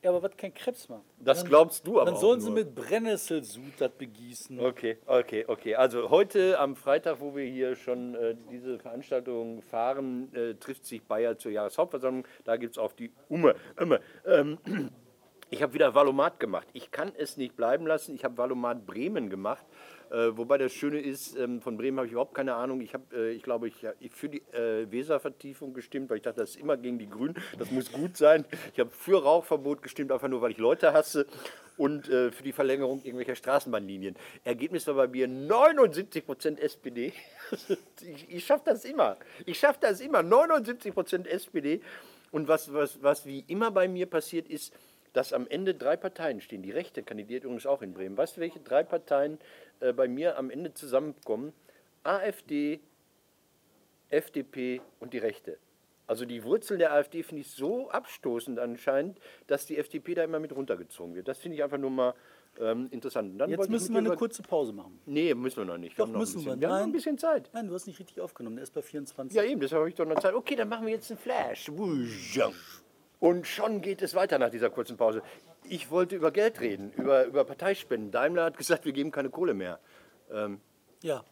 [0.03, 1.01] Ja, aber was kein Krebs macht.
[1.19, 2.59] Das Dann- glaubst du aber Dann sollen sie nur.
[2.59, 4.59] mit Brennnesselsud das begießen.
[4.59, 5.75] Okay, okay, okay.
[5.75, 11.01] Also heute am Freitag, wo wir hier schon äh, diese Veranstaltung fahren, äh, trifft sich
[11.03, 12.27] Bayer zur Jahreshauptversammlung.
[12.45, 13.55] Da gibt es auf die Umme.
[13.81, 13.99] Umme.
[14.27, 14.59] Ähm,
[15.49, 16.67] ich habe wieder Valomat gemacht.
[16.73, 18.13] Ich kann es nicht bleiben lassen.
[18.15, 19.65] Ich habe Valomat Bremen gemacht.
[20.09, 22.81] Äh, wobei das Schöne ist, ähm, von Bremen habe ich überhaupt keine Ahnung.
[22.81, 26.41] Ich habe, äh, ich glaube, ich, ich für die äh, Weservertiefung gestimmt, weil ich dachte,
[26.41, 27.35] das ist immer gegen die Grünen.
[27.57, 28.45] Das muss gut sein.
[28.73, 31.27] Ich habe für Rauchverbot gestimmt, einfach nur, weil ich Leute hasse.
[31.77, 34.15] Und äh, für die Verlängerung irgendwelcher Straßenbahnlinien.
[34.43, 37.13] Ergebnis war bei mir 79% SPD.
[38.01, 39.17] ich ich schaffe das immer.
[39.45, 40.19] Ich schaffe das immer.
[40.19, 41.81] 79% SPD.
[42.31, 44.73] Und was, was, was wie immer bei mir passiert ist,
[45.17, 46.61] dass am Ende drei Parteien stehen.
[46.61, 48.15] Die Rechte kandidiert übrigens auch in Bremen.
[48.15, 49.39] Weißt du, welche drei Parteien
[49.79, 51.53] äh, bei mir am Ende zusammenkommen?
[52.03, 52.79] AfD,
[54.09, 55.57] FDP und die Rechte.
[56.05, 60.39] Also die Wurzeln der AfD finde ich so abstoßend anscheinend, dass die FDP da immer
[60.39, 61.27] mit runtergezogen wird.
[61.27, 62.13] Das finde ich einfach nur mal
[62.59, 63.41] ähm, interessant.
[63.47, 64.99] Jetzt müssen wir eine kurze Pause machen.
[65.07, 65.97] Nee, müssen wir noch nicht.
[65.97, 66.59] Doch, haben noch müssen wir.
[66.59, 67.49] Wir haben noch ein bisschen Zeit.
[67.53, 68.57] Nein, du hast nicht richtig aufgenommen.
[68.57, 69.35] Der ist bei 24.
[69.35, 70.35] Ja, eben, deshalb habe ich doch noch Zeit.
[70.35, 71.71] Okay, dann machen wir jetzt einen Flash.
[73.19, 75.21] Und schon geht es weiter nach dieser kurzen Pause.
[75.63, 78.11] Ich wollte über Geld reden, über, über Parteispenden.
[78.11, 79.79] Daimler hat gesagt, wir geben keine Kohle mehr.
[81.01, 81.23] Ja.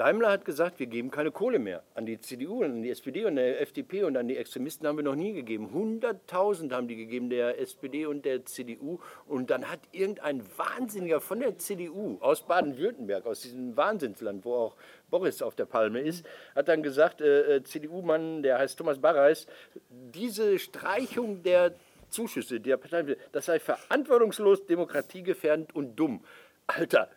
[0.00, 1.82] Daimler hat gesagt, wir geben keine Kohle mehr.
[1.92, 5.04] An die CDU, an die SPD und der FDP und an die Extremisten haben wir
[5.04, 5.68] noch nie gegeben.
[5.74, 8.98] 100.000 haben die gegeben, der SPD und der CDU.
[9.26, 14.76] Und dann hat irgendein Wahnsinniger von der CDU aus Baden-Württemberg, aus diesem Wahnsinnsland, wo auch
[15.10, 19.46] Boris auf der Palme ist, hat dann gesagt, äh, äh, CDU-Mann, der heißt Thomas Barreis,
[19.90, 21.74] diese Streichung der
[22.08, 26.24] Zuschüsse der Parteien, das sei verantwortungslos, demokratiegefährdend und dumm.
[26.66, 27.10] Alter,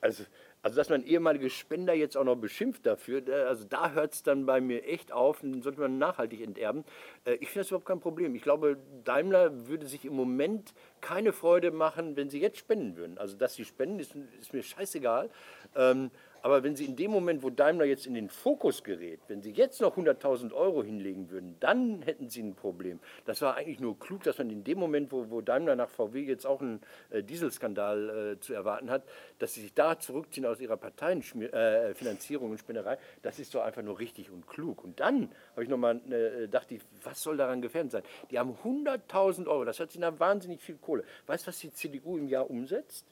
[0.00, 0.24] also,
[0.62, 4.22] also dass man ehemalige Spender jetzt auch noch beschimpft dafür, äh, also da hört es
[4.22, 6.84] dann bei mir echt auf, den sollte man nachhaltig enterben.
[7.24, 8.34] Äh, Ich finde das überhaupt kein Problem.
[8.34, 13.18] Ich glaube, Daimler würde sich im Moment keine Freude machen, wenn sie jetzt spenden würden.
[13.18, 15.30] Also dass sie spenden, ist, ist mir scheißegal.
[15.76, 16.10] Ähm,
[16.48, 19.50] aber wenn sie in dem Moment, wo Daimler jetzt in den Fokus gerät, wenn sie
[19.50, 23.00] jetzt noch 100.000 Euro hinlegen würden, dann hätten sie ein Problem.
[23.24, 26.22] Das war eigentlich nur klug, dass man in dem Moment, wo, wo Daimler nach VW
[26.22, 26.80] jetzt auch einen
[27.10, 29.02] äh, Dieselskandal äh, zu erwarten hat,
[29.38, 33.62] dass sie sich da zurückziehen aus ihrer Parteienfinanzierung äh, Finanzierung und Spenderei, das ist doch
[33.62, 34.82] einfach nur richtig und klug.
[34.82, 38.02] Und dann habe ich nochmal äh, dachte ich, was soll daran gefährdet sein?
[38.30, 41.04] Die haben 100.000 Euro, das hört sich nach wahnsinnig viel Kohle.
[41.26, 43.06] Weißt du, was die CDU im Jahr umsetzt?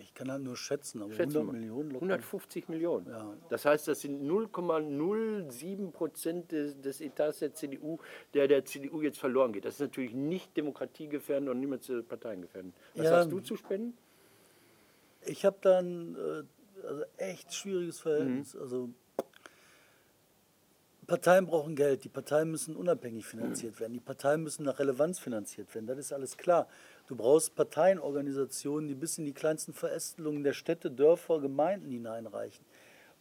[0.00, 1.60] Ich kann halt nur schätzen, aber Schätzen 100 wir.
[1.60, 2.04] Millionen locker.
[2.06, 3.06] 150 Millionen.
[3.08, 3.34] Ja.
[3.48, 7.98] Das heißt, das sind 0,07 Prozent des, des Etats der CDU,
[8.34, 9.64] der der CDU jetzt verloren geht.
[9.64, 12.74] Das ist natürlich nicht demokratiegefährdend und niemals äh, parteigengefährdend.
[12.94, 13.10] Was Ja.
[13.10, 13.96] sagst du zu spenden?
[15.24, 18.54] Ich habe dann äh, also echt schwieriges Verhältnis.
[18.54, 18.60] Mhm.
[18.60, 18.88] Also
[21.06, 25.72] Parteien brauchen Geld, die Parteien müssen unabhängig finanziert werden, die Parteien müssen nach Relevanz finanziert
[25.74, 26.66] werden, das ist alles klar.
[27.06, 32.64] Du brauchst Parteienorganisationen, die bis in die kleinsten Verästelungen der Städte, Dörfer, Gemeinden hineinreichen.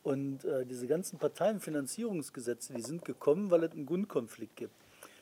[0.02, 4.74] Und äh, diese ganzen Parteienfinanzierungsgesetze, die sind gekommen, weil es einen Grundkonflikt gibt.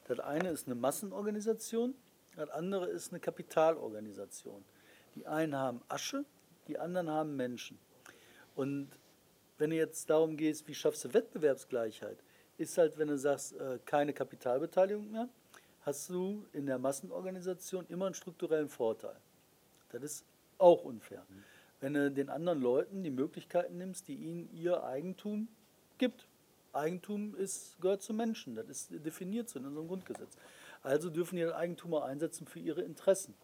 [0.08, 1.96] Das eine ist eine Massenorganisation,
[2.36, 4.64] das andere ist eine Kapitalorganisation.
[5.16, 6.26] Die einen haben Asche,
[6.68, 7.78] die anderen haben Menschen.
[8.56, 8.90] Und
[9.58, 12.18] wenn du jetzt darum gehst, wie schaffst du Wettbewerbsgleichheit,
[12.58, 15.30] ist halt, wenn du sagst, äh, keine Kapitalbeteiligung mehr,
[15.82, 19.16] hast du in der Massenorganisation immer einen strukturellen Vorteil.
[19.90, 20.26] Das ist
[20.58, 21.26] auch unfair.
[21.82, 25.48] Wenn du den anderen Leuten die Möglichkeiten nimmst, die ihnen ihr Eigentum
[25.98, 26.28] gibt.
[26.72, 30.38] Eigentum ist, gehört zu Menschen, das ist definiert so in unserem Grundgesetz.
[30.82, 33.36] Also dürfen die auch einsetzen für ihre Interessen.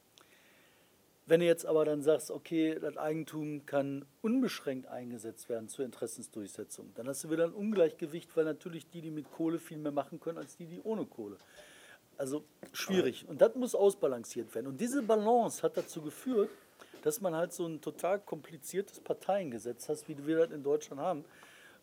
[1.29, 6.91] Wenn du jetzt aber dann sagst, okay, das Eigentum kann unbeschränkt eingesetzt werden zur Interessensdurchsetzung,
[6.95, 10.19] dann hast du wieder ein Ungleichgewicht, weil natürlich die, die mit Kohle viel mehr machen
[10.19, 11.37] können, als die, die ohne Kohle.
[12.17, 13.27] Also schwierig.
[13.27, 14.65] Und das muss ausbalanciert werden.
[14.65, 16.49] Und diese Balance hat dazu geführt,
[17.03, 21.25] dass man halt so ein total kompliziertes Parteiengesetz hast, wie wir das in Deutschland haben.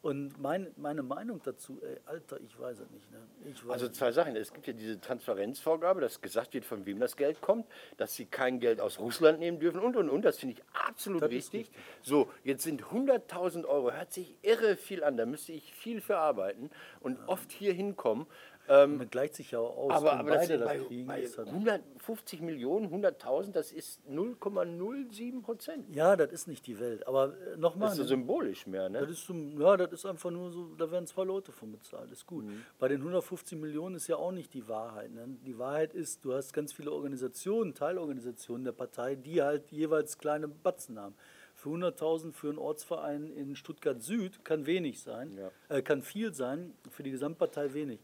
[0.02, 3.10] Und mein, meine Meinung dazu, ey, Alter, ich weiß es nicht.
[3.10, 3.18] Ne?
[3.44, 4.36] Weiß Also zwei Sachen.
[4.36, 8.26] Es gibt ja diese Transparenzvorgabe, dass gesagt wird, von wem das Geld kommt, dass sie
[8.26, 10.24] kein Geld aus Russland nehmen dürfen und und und.
[10.24, 11.70] Das finde ich absolut richtig.
[12.02, 15.16] So, jetzt sind 100.000 Euro, hört sich irre viel an.
[15.16, 18.26] Da müsste ich viel für arbeiten und oft hier hinkommen.
[18.68, 19.92] Ähm, Man gleicht sich ja auch aus.
[19.92, 25.42] aber aber das sind das bei, bei ist halt- 150 Millionen, 100.000, das ist 0,07
[25.42, 25.94] Prozent.
[25.94, 27.06] Ja, das ist nicht die Welt.
[27.06, 27.88] Aber äh, nochmal.
[27.88, 29.00] Das ist so symbolisch mehr, ne?
[29.00, 32.26] Das ist ja, das ist einfach nur so, da werden zwei Leute von bezahlt, ist
[32.26, 32.44] gut.
[32.44, 32.62] Mhm.
[32.78, 35.12] Bei den 150 Millionen ist ja auch nicht die Wahrheit.
[35.12, 35.26] Ne?
[35.44, 40.48] Die Wahrheit ist, du hast ganz viele Organisationen, Teilorganisationen der Partei, die halt jeweils kleine
[40.48, 41.14] Batzen haben.
[41.54, 45.50] Für 100.000 für einen Ortsverein in Stuttgart Süd kann wenig sein, Ja.
[45.74, 47.98] äh, kann viel sein, für die Gesamtpartei wenig.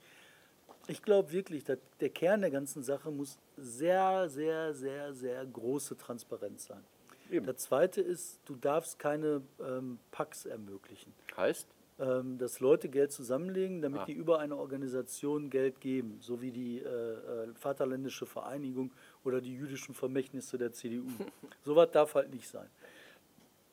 [0.88, 6.66] Ich glaube wirklich, der Kern der ganzen Sache muss sehr, sehr, sehr, sehr große Transparenz
[6.66, 6.82] sein.
[7.30, 7.46] Eben.
[7.46, 11.66] Das Zweite ist, du darfst keine ähm, Packs ermöglichen Heißt?
[11.98, 14.04] ähm, dass Leute Geld zusammenlegen, damit Ah.
[14.06, 18.90] die über eine Organisation Geld geben, so wie die äh, äh, Vaterländische Vereinigung
[19.24, 21.06] oder die jüdischen Vermächtnisse der CDU.
[21.64, 22.68] Sowas darf halt nicht sein.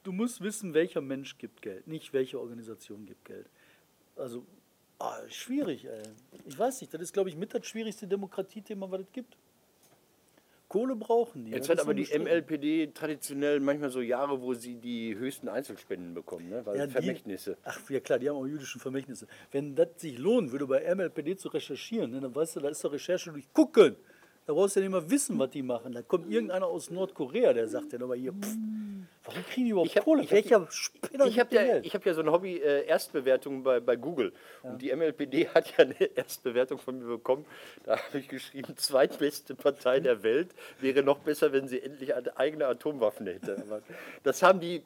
[0.03, 3.49] Du musst wissen, welcher Mensch gibt Geld, nicht welche Organisation gibt Geld.
[4.15, 4.45] Also,
[4.99, 6.01] ah, schwierig, ey.
[6.45, 9.37] Ich weiß nicht, das ist, glaube ich, mit das schwierigste Demokratiethema, was es gibt.
[10.67, 11.51] Kohle brauchen die.
[11.51, 12.05] Jetzt hat aber die.
[12.15, 16.63] MLPD traditionell manchmal so Jahre, wo sie die höchsten Einzelspenden bekommen, ne?
[16.63, 17.57] weil Ja, die- Vermächtnisse.
[17.63, 19.27] Ach ja klar, die haben auch jüdischen Vermächtnisse.
[19.51, 22.83] Wenn das sich lohnen würde, bei MLPD zu recherchieren, ne, dann weißt du, da ist
[22.83, 23.95] doch Recherche durch gucken.
[24.49, 25.91] Da brauchst du ja nicht mal wissen, was die machen.
[25.91, 28.55] Da kommt irgendeiner aus Nordkorea, der sagt dann aber hier, pff,
[29.25, 30.23] Warum kriegen die überhaupt Ich hab- Kohle?
[30.23, 33.79] ich Welcher Spinner Ich habe ja, ich hab ja so ein Hobby, äh, Erstbewertung bei,
[33.79, 34.33] bei Google.
[34.63, 37.45] Und die MLPD hat ja eine Erstbewertung von mir bekommen.
[37.83, 40.49] Da habe ich geschrieben, zweitbeste Partei der Welt.
[40.79, 43.57] Wäre noch besser, wenn sie endlich eigene Atomwaffen hätte.
[43.67, 43.81] Aber
[44.23, 44.81] das haben die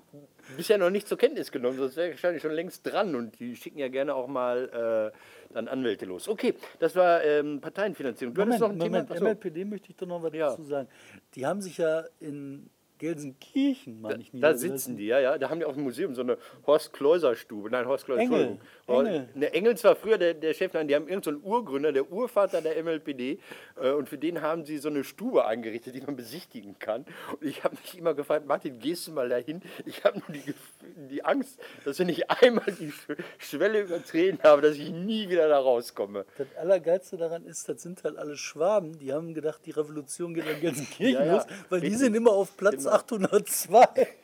[0.58, 3.15] bisher noch nicht zur Kenntnis genommen, sonst wäre ich wahrscheinlich schon längst dran.
[3.15, 6.28] Und die schicken ja gerne auch mal äh, dann Anwälte los.
[6.28, 8.34] Okay, das war ähm, Parteienfinanzierung.
[8.34, 9.12] Du Moment, noch ein Moment, Thema?
[9.13, 9.24] Achso.
[9.26, 10.50] MLPD möchte ich doch noch was Ja.
[10.50, 10.88] dazu sagen.
[11.36, 14.70] Die haben sich ja in Gelsenkirchen, meine ich, Da niedergelassen.
[14.78, 15.38] sitzen die, ja, ja.
[15.38, 17.70] Da haben die auch ein Museum, so eine Horst Kleuser Stube.
[17.70, 19.06] Nein, Horst Kleuser, Engel, Entschuldigung.
[19.06, 19.30] Engel.
[19.36, 22.62] Ne, Engels war früher der, der Chef, nein, die haben irgendeinen so Urgründer, der Urvater
[22.62, 23.40] der MLPD.
[23.82, 27.06] Äh, und für den haben sie so eine Stube eingerichtet, die man besichtigen kann.
[27.32, 29.62] Und ich habe mich immer gefragt, Martin, gehst du mal dahin?
[29.86, 30.54] Ich habe nur die,
[31.10, 35.48] die Angst, dass wenn ich einmal die Sch- Schwelle übertreten habe, dass ich nie wieder
[35.48, 36.26] da rauskomme.
[36.38, 40.46] Das Allergeilste daran ist, das sind halt alle Schwaben, die haben gedacht, die Revolution geht
[40.46, 42.00] nach Gelsenkirchen Ja, ja, los, weil die richtig.
[42.02, 42.96] sind immer auf Platz Genau.
[42.96, 44.23] 802.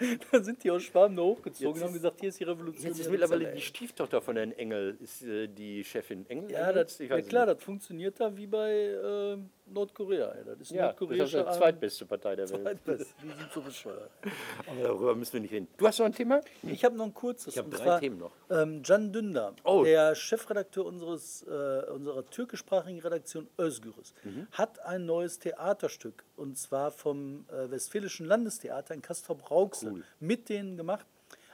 [0.32, 2.86] Dann sind die aus Schwaben da hochgezogen Jetzt und haben gesagt, hier ist die Revolution.
[2.86, 6.24] Jetzt ist mittlerweile die Stieftochter von Herrn Engel, ist äh, die Chefin.
[6.28, 6.50] Engel?
[6.50, 7.58] Ja, das, ja klar, nicht.
[7.58, 9.36] das funktioniert da wie bei äh,
[9.66, 10.30] Nordkorea.
[10.32, 10.44] ey.
[10.44, 12.78] Das ist Ja, das ist nordkoreische die zweitbeste Partei der Welt.
[12.86, 14.10] Die sind so bescheuert.
[14.66, 15.68] Aber darüber müssen wir nicht reden.
[15.76, 16.40] Du hast noch ein Thema?
[16.62, 17.52] Ich habe noch ein kurzes.
[17.54, 18.32] Ich hab und drei zwar, Themen noch.
[18.50, 19.84] Ähm, Can Dündar, Oh.
[19.84, 24.46] der Chefredakteur unseres, äh, unserer türkischsprachigen Redaktion Özgürüz, Mhm.
[24.52, 30.04] hat ein neues Theaterstück und zwar vom äh, Westfälischen Landestheater in Castrop-Rauxel Cool.
[30.20, 31.06] mit denen gemacht.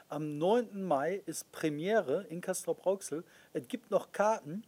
[0.09, 0.83] Am 9.
[0.83, 3.23] Mai ist Premiere in Castrop-Rauxel.
[3.51, 4.63] Es gibt noch Karten,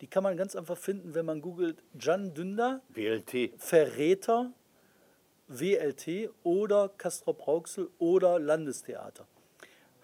[0.00, 3.54] die kann man ganz einfach finden, wenn man googelt Can Dündar, WLT.
[3.56, 4.52] Verräter,
[5.48, 9.26] WLT oder Castrop-Rauxel oder Landestheater.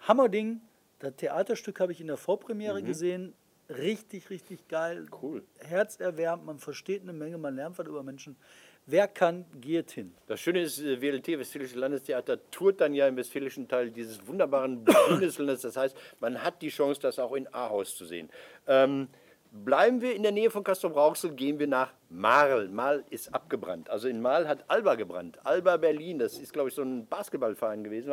[0.01, 0.61] Hammerding,
[0.99, 3.33] das Theaterstück habe ich in der Vorpremiere gesehen.
[3.69, 5.07] Richtig, richtig geil.
[5.21, 5.43] Cool.
[5.59, 8.35] Herzerwärmend, man versteht eine Menge, man lernt was über Menschen.
[8.87, 10.13] Wer kann, geht hin.
[10.27, 14.83] Das Schöne ist, äh, WLT, Westfälische Landestheater, tourt dann ja im westfälischen Teil dieses wunderbaren
[15.09, 15.61] Bundeslandes.
[15.61, 18.29] Das heißt, man hat die Chance, das auch in Ahaus zu sehen.
[18.67, 19.07] Ähm,
[19.51, 22.69] bleiben wir in der Nähe von Castrop-Rauxel, gehen wir nach Marl.
[22.69, 23.89] Marl ist abgebrannt.
[23.89, 25.39] Also in Marl hat Alba gebrannt.
[25.43, 28.11] Alba Berlin, das ist, glaube ich, so ein Basketballverein gewesen.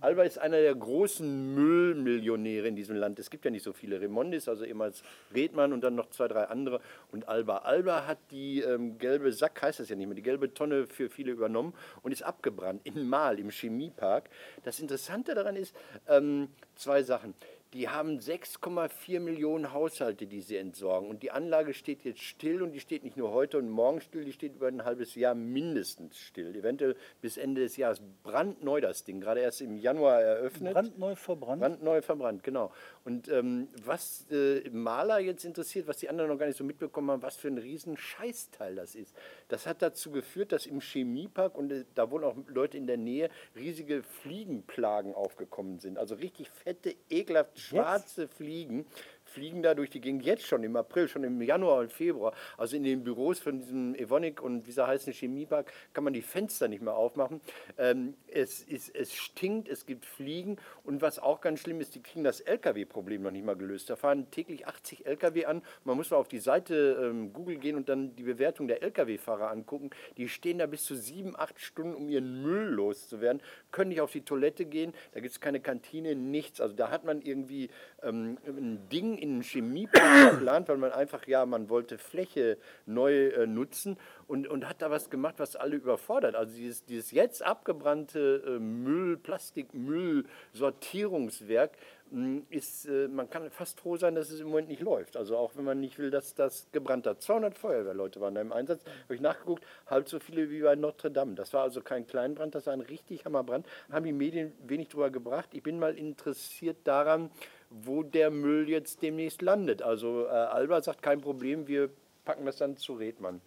[0.00, 3.18] Alba ist einer der großen Müllmillionäre in diesem Land.
[3.18, 4.00] Es gibt ja nicht so viele.
[4.00, 5.02] Remondis, also ehemals
[5.34, 6.80] Redmann und dann noch zwei, drei andere.
[7.12, 7.58] Und Alba.
[7.58, 11.10] Alba hat die ähm, gelbe Sack, heißt das ja nicht mehr, die gelbe Tonne für
[11.10, 14.30] viele übernommen und ist abgebrannt in Marl, im Chemiepark.
[14.64, 15.74] Das Interessante daran ist,
[16.08, 17.34] ähm, zwei Sachen.
[17.74, 21.10] Die haben 6,4 Millionen Haushalte, die sie entsorgen.
[21.10, 24.24] Und die Anlage steht jetzt still und die steht nicht nur heute und morgen still,
[24.24, 26.56] die steht über ein halbes Jahr mindestens still.
[26.56, 28.00] Eventuell bis Ende des Jahres.
[28.22, 30.72] Brandneu das Ding, gerade erst im Januar eröffnet.
[30.72, 31.60] Brandneu verbrannt.
[31.60, 32.72] Brandneu verbrannt, genau.
[33.04, 37.10] Und ähm, was äh, Maler jetzt interessiert, was die anderen noch gar nicht so mitbekommen
[37.10, 39.14] haben, was für ein riesen Scheißteil das ist.
[39.48, 42.96] Das hat dazu geführt, dass im Chemiepark, und äh, da wohnen auch Leute in der
[42.96, 45.98] Nähe, riesige Fliegenplagen aufgekommen sind.
[45.98, 48.86] Also richtig fette, ekelhaft schwarze Fliegen
[49.28, 52.32] fliegen da durch die Gegend jetzt schon im April, schon im Januar und Februar.
[52.56, 56.22] Also in den Büros von diesem Evonik und wie sie heißen Chemiepark kann man die
[56.22, 57.40] Fenster nicht mehr aufmachen.
[57.76, 62.02] Ähm, es, ist, es stinkt, es gibt Fliegen und was auch ganz schlimm ist, die
[62.02, 63.90] kriegen das LKW-Problem noch nicht mal gelöst.
[63.90, 65.62] Da fahren täglich 80 LKW an.
[65.84, 69.50] Man muss mal auf die Seite ähm, Google gehen und dann die Bewertung der LKW-Fahrer
[69.50, 69.90] angucken.
[70.16, 74.12] Die stehen da bis zu sieben, acht Stunden, um ihren Müll loszuwerden, können nicht auf
[74.12, 76.60] die Toilette gehen, da gibt es keine Kantine, nichts.
[76.60, 77.70] Also da hat man irgendwie
[78.02, 83.28] ähm, ein Ding in einen Chemiepark geplant, weil man einfach, ja, man wollte Fläche neu
[83.28, 86.34] äh, nutzen und, und hat da was gemacht, was alle überfordert.
[86.34, 91.72] Also dieses, dieses jetzt abgebrannte äh, Müll, Plastikmüll, Sortierungswerk
[92.10, 95.16] mh, ist, äh, man kann fast froh sein, dass es im Moment nicht läuft.
[95.16, 97.22] Also auch wenn man nicht will, dass das gebrannt hat.
[97.22, 98.84] 200 Feuerwehrleute waren da im Einsatz.
[99.04, 101.34] Habe ich nachgeguckt, halb so viele wie bei Notre Dame.
[101.34, 103.66] Das war also kein Kleinbrand, das war ein richtig Hammerbrand.
[103.90, 105.50] Haben die Medien wenig drüber gebracht.
[105.52, 107.30] Ich bin mal interessiert daran,
[107.70, 109.82] wo der Müll jetzt demnächst landet.
[109.82, 111.90] Also äh, Alba sagt, kein Problem, wir
[112.24, 113.40] packen das dann zu Redmann.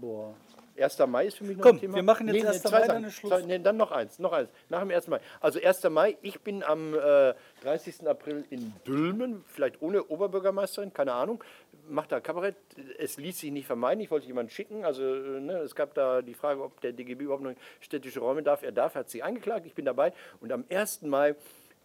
[0.00, 0.34] Boah.
[0.78, 0.98] 1.
[1.06, 1.94] Mai ist für mich noch Komm, ein Thema.
[1.94, 2.62] wir machen jetzt 1.
[2.62, 3.02] zwei Mai, Sachen.
[3.04, 3.30] dann Schluss.
[3.32, 4.50] Zwei- Nee, dann noch eins, noch eins.
[4.68, 5.08] Nach dem 1.
[5.08, 5.20] Mai.
[5.40, 5.84] Also 1.
[5.88, 8.06] Mai, ich bin am äh, 30.
[8.06, 11.42] April in Dülmen, vielleicht ohne Oberbürgermeisterin, keine Ahnung,
[11.88, 12.56] macht da Kabarett.
[12.98, 14.84] Es ließ sich nicht vermeiden, ich wollte jemanden schicken.
[14.84, 18.42] Also äh, ne, es gab da die Frage, ob der DGB überhaupt noch städtische Räume
[18.42, 18.62] darf.
[18.62, 20.12] Er darf, er hat sich eingeklagt, ich bin dabei.
[20.42, 21.02] Und am 1.
[21.02, 21.36] Mai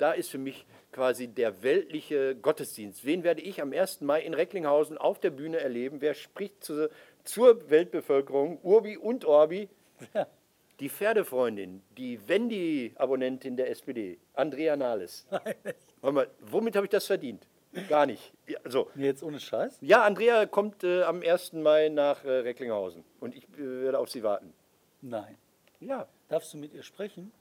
[0.01, 3.05] da ist für mich quasi der weltliche Gottesdienst.
[3.05, 4.01] Wen werde ich am 1.
[4.01, 6.01] Mai in Recklinghausen auf der Bühne erleben?
[6.01, 6.89] Wer spricht zu,
[7.23, 9.69] zur Weltbevölkerung, Urbi und Orbi?
[10.79, 15.27] Die Pferdefreundin, die Wendy-Abonnentin der SPD, Andrea Nahles.
[16.01, 17.45] Mal, womit habe ich das verdient?
[17.87, 18.33] Gar nicht.
[18.47, 18.89] Ja, so.
[18.95, 19.77] Jetzt ohne Scheiß?
[19.81, 21.53] Ja, Andrea kommt äh, am 1.
[21.53, 24.51] Mai nach äh, Recklinghausen und ich äh, werde auf sie warten.
[25.01, 25.37] Nein.
[25.79, 27.33] Ja, Darfst du mit ihr sprechen?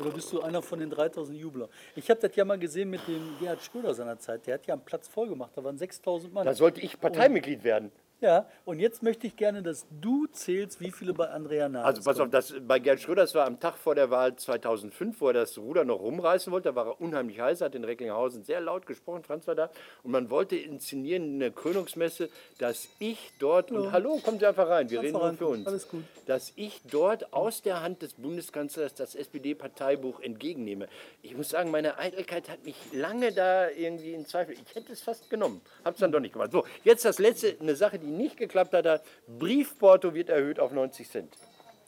[0.00, 1.68] Oder bist du einer von den 3000 Jubler?
[1.94, 4.46] Ich habe das ja mal gesehen mit dem Gerhard Schröder seinerzeit.
[4.46, 5.52] Der hat ja einen Platz voll gemacht.
[5.54, 6.44] Da waren 6000 Mann.
[6.44, 7.90] Da sollte ich Parteimitglied werden.
[8.20, 12.02] Ja, und jetzt möchte ich gerne, dass du zählst, wie viele bei Andrea Nahles Also
[12.02, 15.28] pass auf, das, bei Gerd Schröder, das war am Tag vor der Wahl 2005, wo
[15.28, 16.70] er das Ruder noch rumreißen wollte.
[16.70, 19.70] Da war er unheimlich heiß, hat in Recklinghausen sehr laut gesprochen, Franz war da.
[20.02, 24.68] Und man wollte inszenieren in der Krönungsmesse, dass ich dort, und hallo, kommen Sie einfach
[24.68, 25.66] rein, wir reden nur für uns.
[25.66, 26.04] alles gut.
[26.24, 30.88] Dass ich dort aus der Hand des Bundeskanzlers das SPD-Parteibuch entgegennehme.
[31.20, 34.54] Ich muss sagen, meine Eitelkeit hat mich lange da irgendwie in Zweifel.
[34.54, 36.50] Ich hätte es fast genommen, habe es dann doch nicht gemacht.
[36.52, 38.84] So, jetzt das letzte, eine Sache, die nicht geklappt hat.
[38.86, 39.00] da-
[39.38, 41.36] Briefporto wird erhöht auf 90 Cent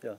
[0.03, 0.17] Ja.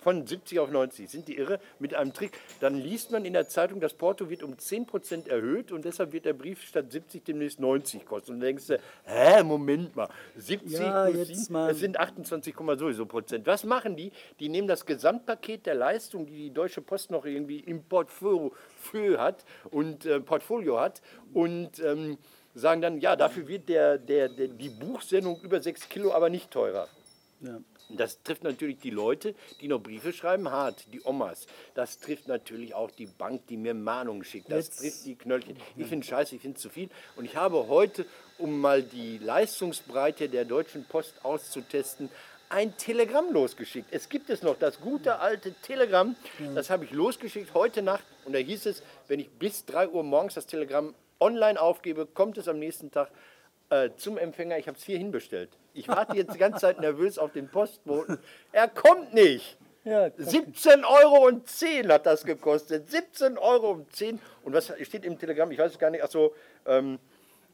[0.00, 1.08] von 70 auf 90.
[1.10, 1.58] Sind die irre?
[1.78, 2.32] Mit einem Trick.
[2.60, 6.26] Dann liest man in der Zeitung, das Porto wird um 10% erhöht und deshalb wird
[6.26, 8.32] der Brief statt 70 demnächst 90 kosten.
[8.32, 11.98] Und dann denkst du, hä, Moment mal, 70 Ja, plus jetzt 7, mal- es sind
[11.98, 13.46] 28, sowieso Prozent.
[13.46, 14.12] Was machen die?
[14.40, 18.52] Die nehmen das Gesamtpaket der Leistung, die die Deutsche Post noch irgendwie im Portfolio
[19.18, 21.00] hat und äh, Portfolio hat
[21.32, 22.18] und ähm,
[22.54, 26.50] sagen dann, ja, dafür wird der, der, der, die Buchsendung über 6 Kilo aber nicht
[26.50, 26.88] teurer.
[27.40, 27.58] ja.
[27.90, 31.46] Das trifft natürlich die Leute, die noch Briefe schreiben, hart, die Omas.
[31.74, 34.50] Das trifft natürlich auch die Bank, die mir Mahnungen schickt.
[34.50, 35.58] Das Jetzt- trifft die Knöllchen.
[35.76, 36.88] Ich finde scheiße, ich finde zu viel.
[37.14, 38.06] Und ich habe heute,
[38.38, 42.08] um mal die Leistungsbreite der Deutschen Post auszutesten,
[42.48, 43.88] ein Telegramm losgeschickt.
[43.90, 46.16] Es gibt es noch, das gute alte Telegramm.
[46.54, 48.04] Das habe ich losgeschickt heute Nacht.
[48.24, 50.94] Und da hieß es, wenn ich bis 3 Uhr morgens das Telegramm
[51.24, 53.10] online aufgebe, kommt es am nächsten Tag
[53.70, 54.58] äh, zum Empfänger.
[54.58, 55.50] Ich habe es hier hinbestellt.
[55.72, 58.18] Ich warte jetzt die ganze Zeit nervös auf den Postboten.
[58.52, 59.56] Er kommt nicht.
[59.84, 62.90] Ja, 17 Euro und 10 hat das gekostet.
[62.90, 64.18] 17 Euro und 10.
[64.42, 65.50] Und was steht im Telegramm?
[65.50, 66.02] Ich weiß es gar nicht.
[66.02, 66.98] Achso, ähm,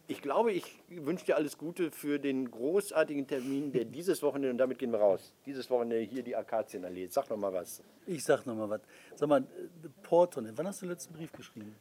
[0.06, 4.58] ich glaube, ich wünsche dir alles Gute für den großartigen Termin, der dieses Wochenende, und
[4.58, 7.06] damit gehen wir raus, dieses Wochenende hier die Akazienallee.
[7.08, 7.82] Sag noch mal was.
[8.06, 8.80] Ich sag noch mal was.
[9.14, 10.52] Sag mal, äh, Porto, ne?
[10.56, 11.76] wann hast du den letzten Brief geschrieben?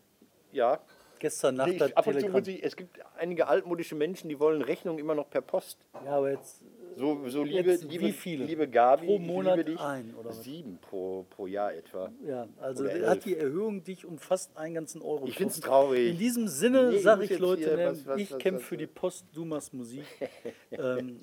[0.51, 0.79] Ja.
[1.19, 4.39] Gestern Nacht Nee, ich, ab und zu muss ich, es gibt einige altmodische Menschen, die
[4.39, 5.77] wollen Rechnungen immer noch per Post.
[6.05, 6.61] Ja, aber jetzt
[6.95, 8.45] So, so liebe, Jetzt liebe, wie viele?
[8.45, 9.79] liebe Gabi, Pro ich Monat dich.
[9.79, 10.43] ein, oder was?
[10.43, 12.11] Sieben pro, pro Jahr etwa.
[12.25, 15.87] Ja, also hat die Erhöhung dich um fast einen ganzen Euro Ich find's getroffen.
[15.87, 16.09] traurig.
[16.11, 18.77] In diesem Sinne Nee, ich sage ich, jetzt Leute, ne, was- was- ich kämpfe für
[18.77, 20.03] die Post, du machst Musik.
[20.71, 21.21] ähm,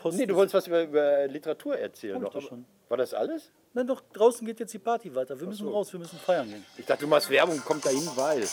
[0.00, 2.16] Post Nee, du wolltest was über, über Literatur erzählen.
[2.16, 2.52] Ich noch.
[2.88, 3.50] War das alles?
[3.76, 5.38] Nein, doch, draußen geht jetzt die Party weiter.
[5.38, 6.64] Wir müssen raus, wir müssen feiern gehen.
[6.78, 8.40] Ich dachte, du machst Werbung, kommt dahin, weil.
[8.40, 8.46] Da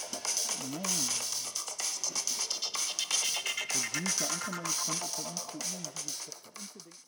[3.94, 5.44] bin ich ja einfach mal gespannt, ob da uns
[6.74, 7.04] so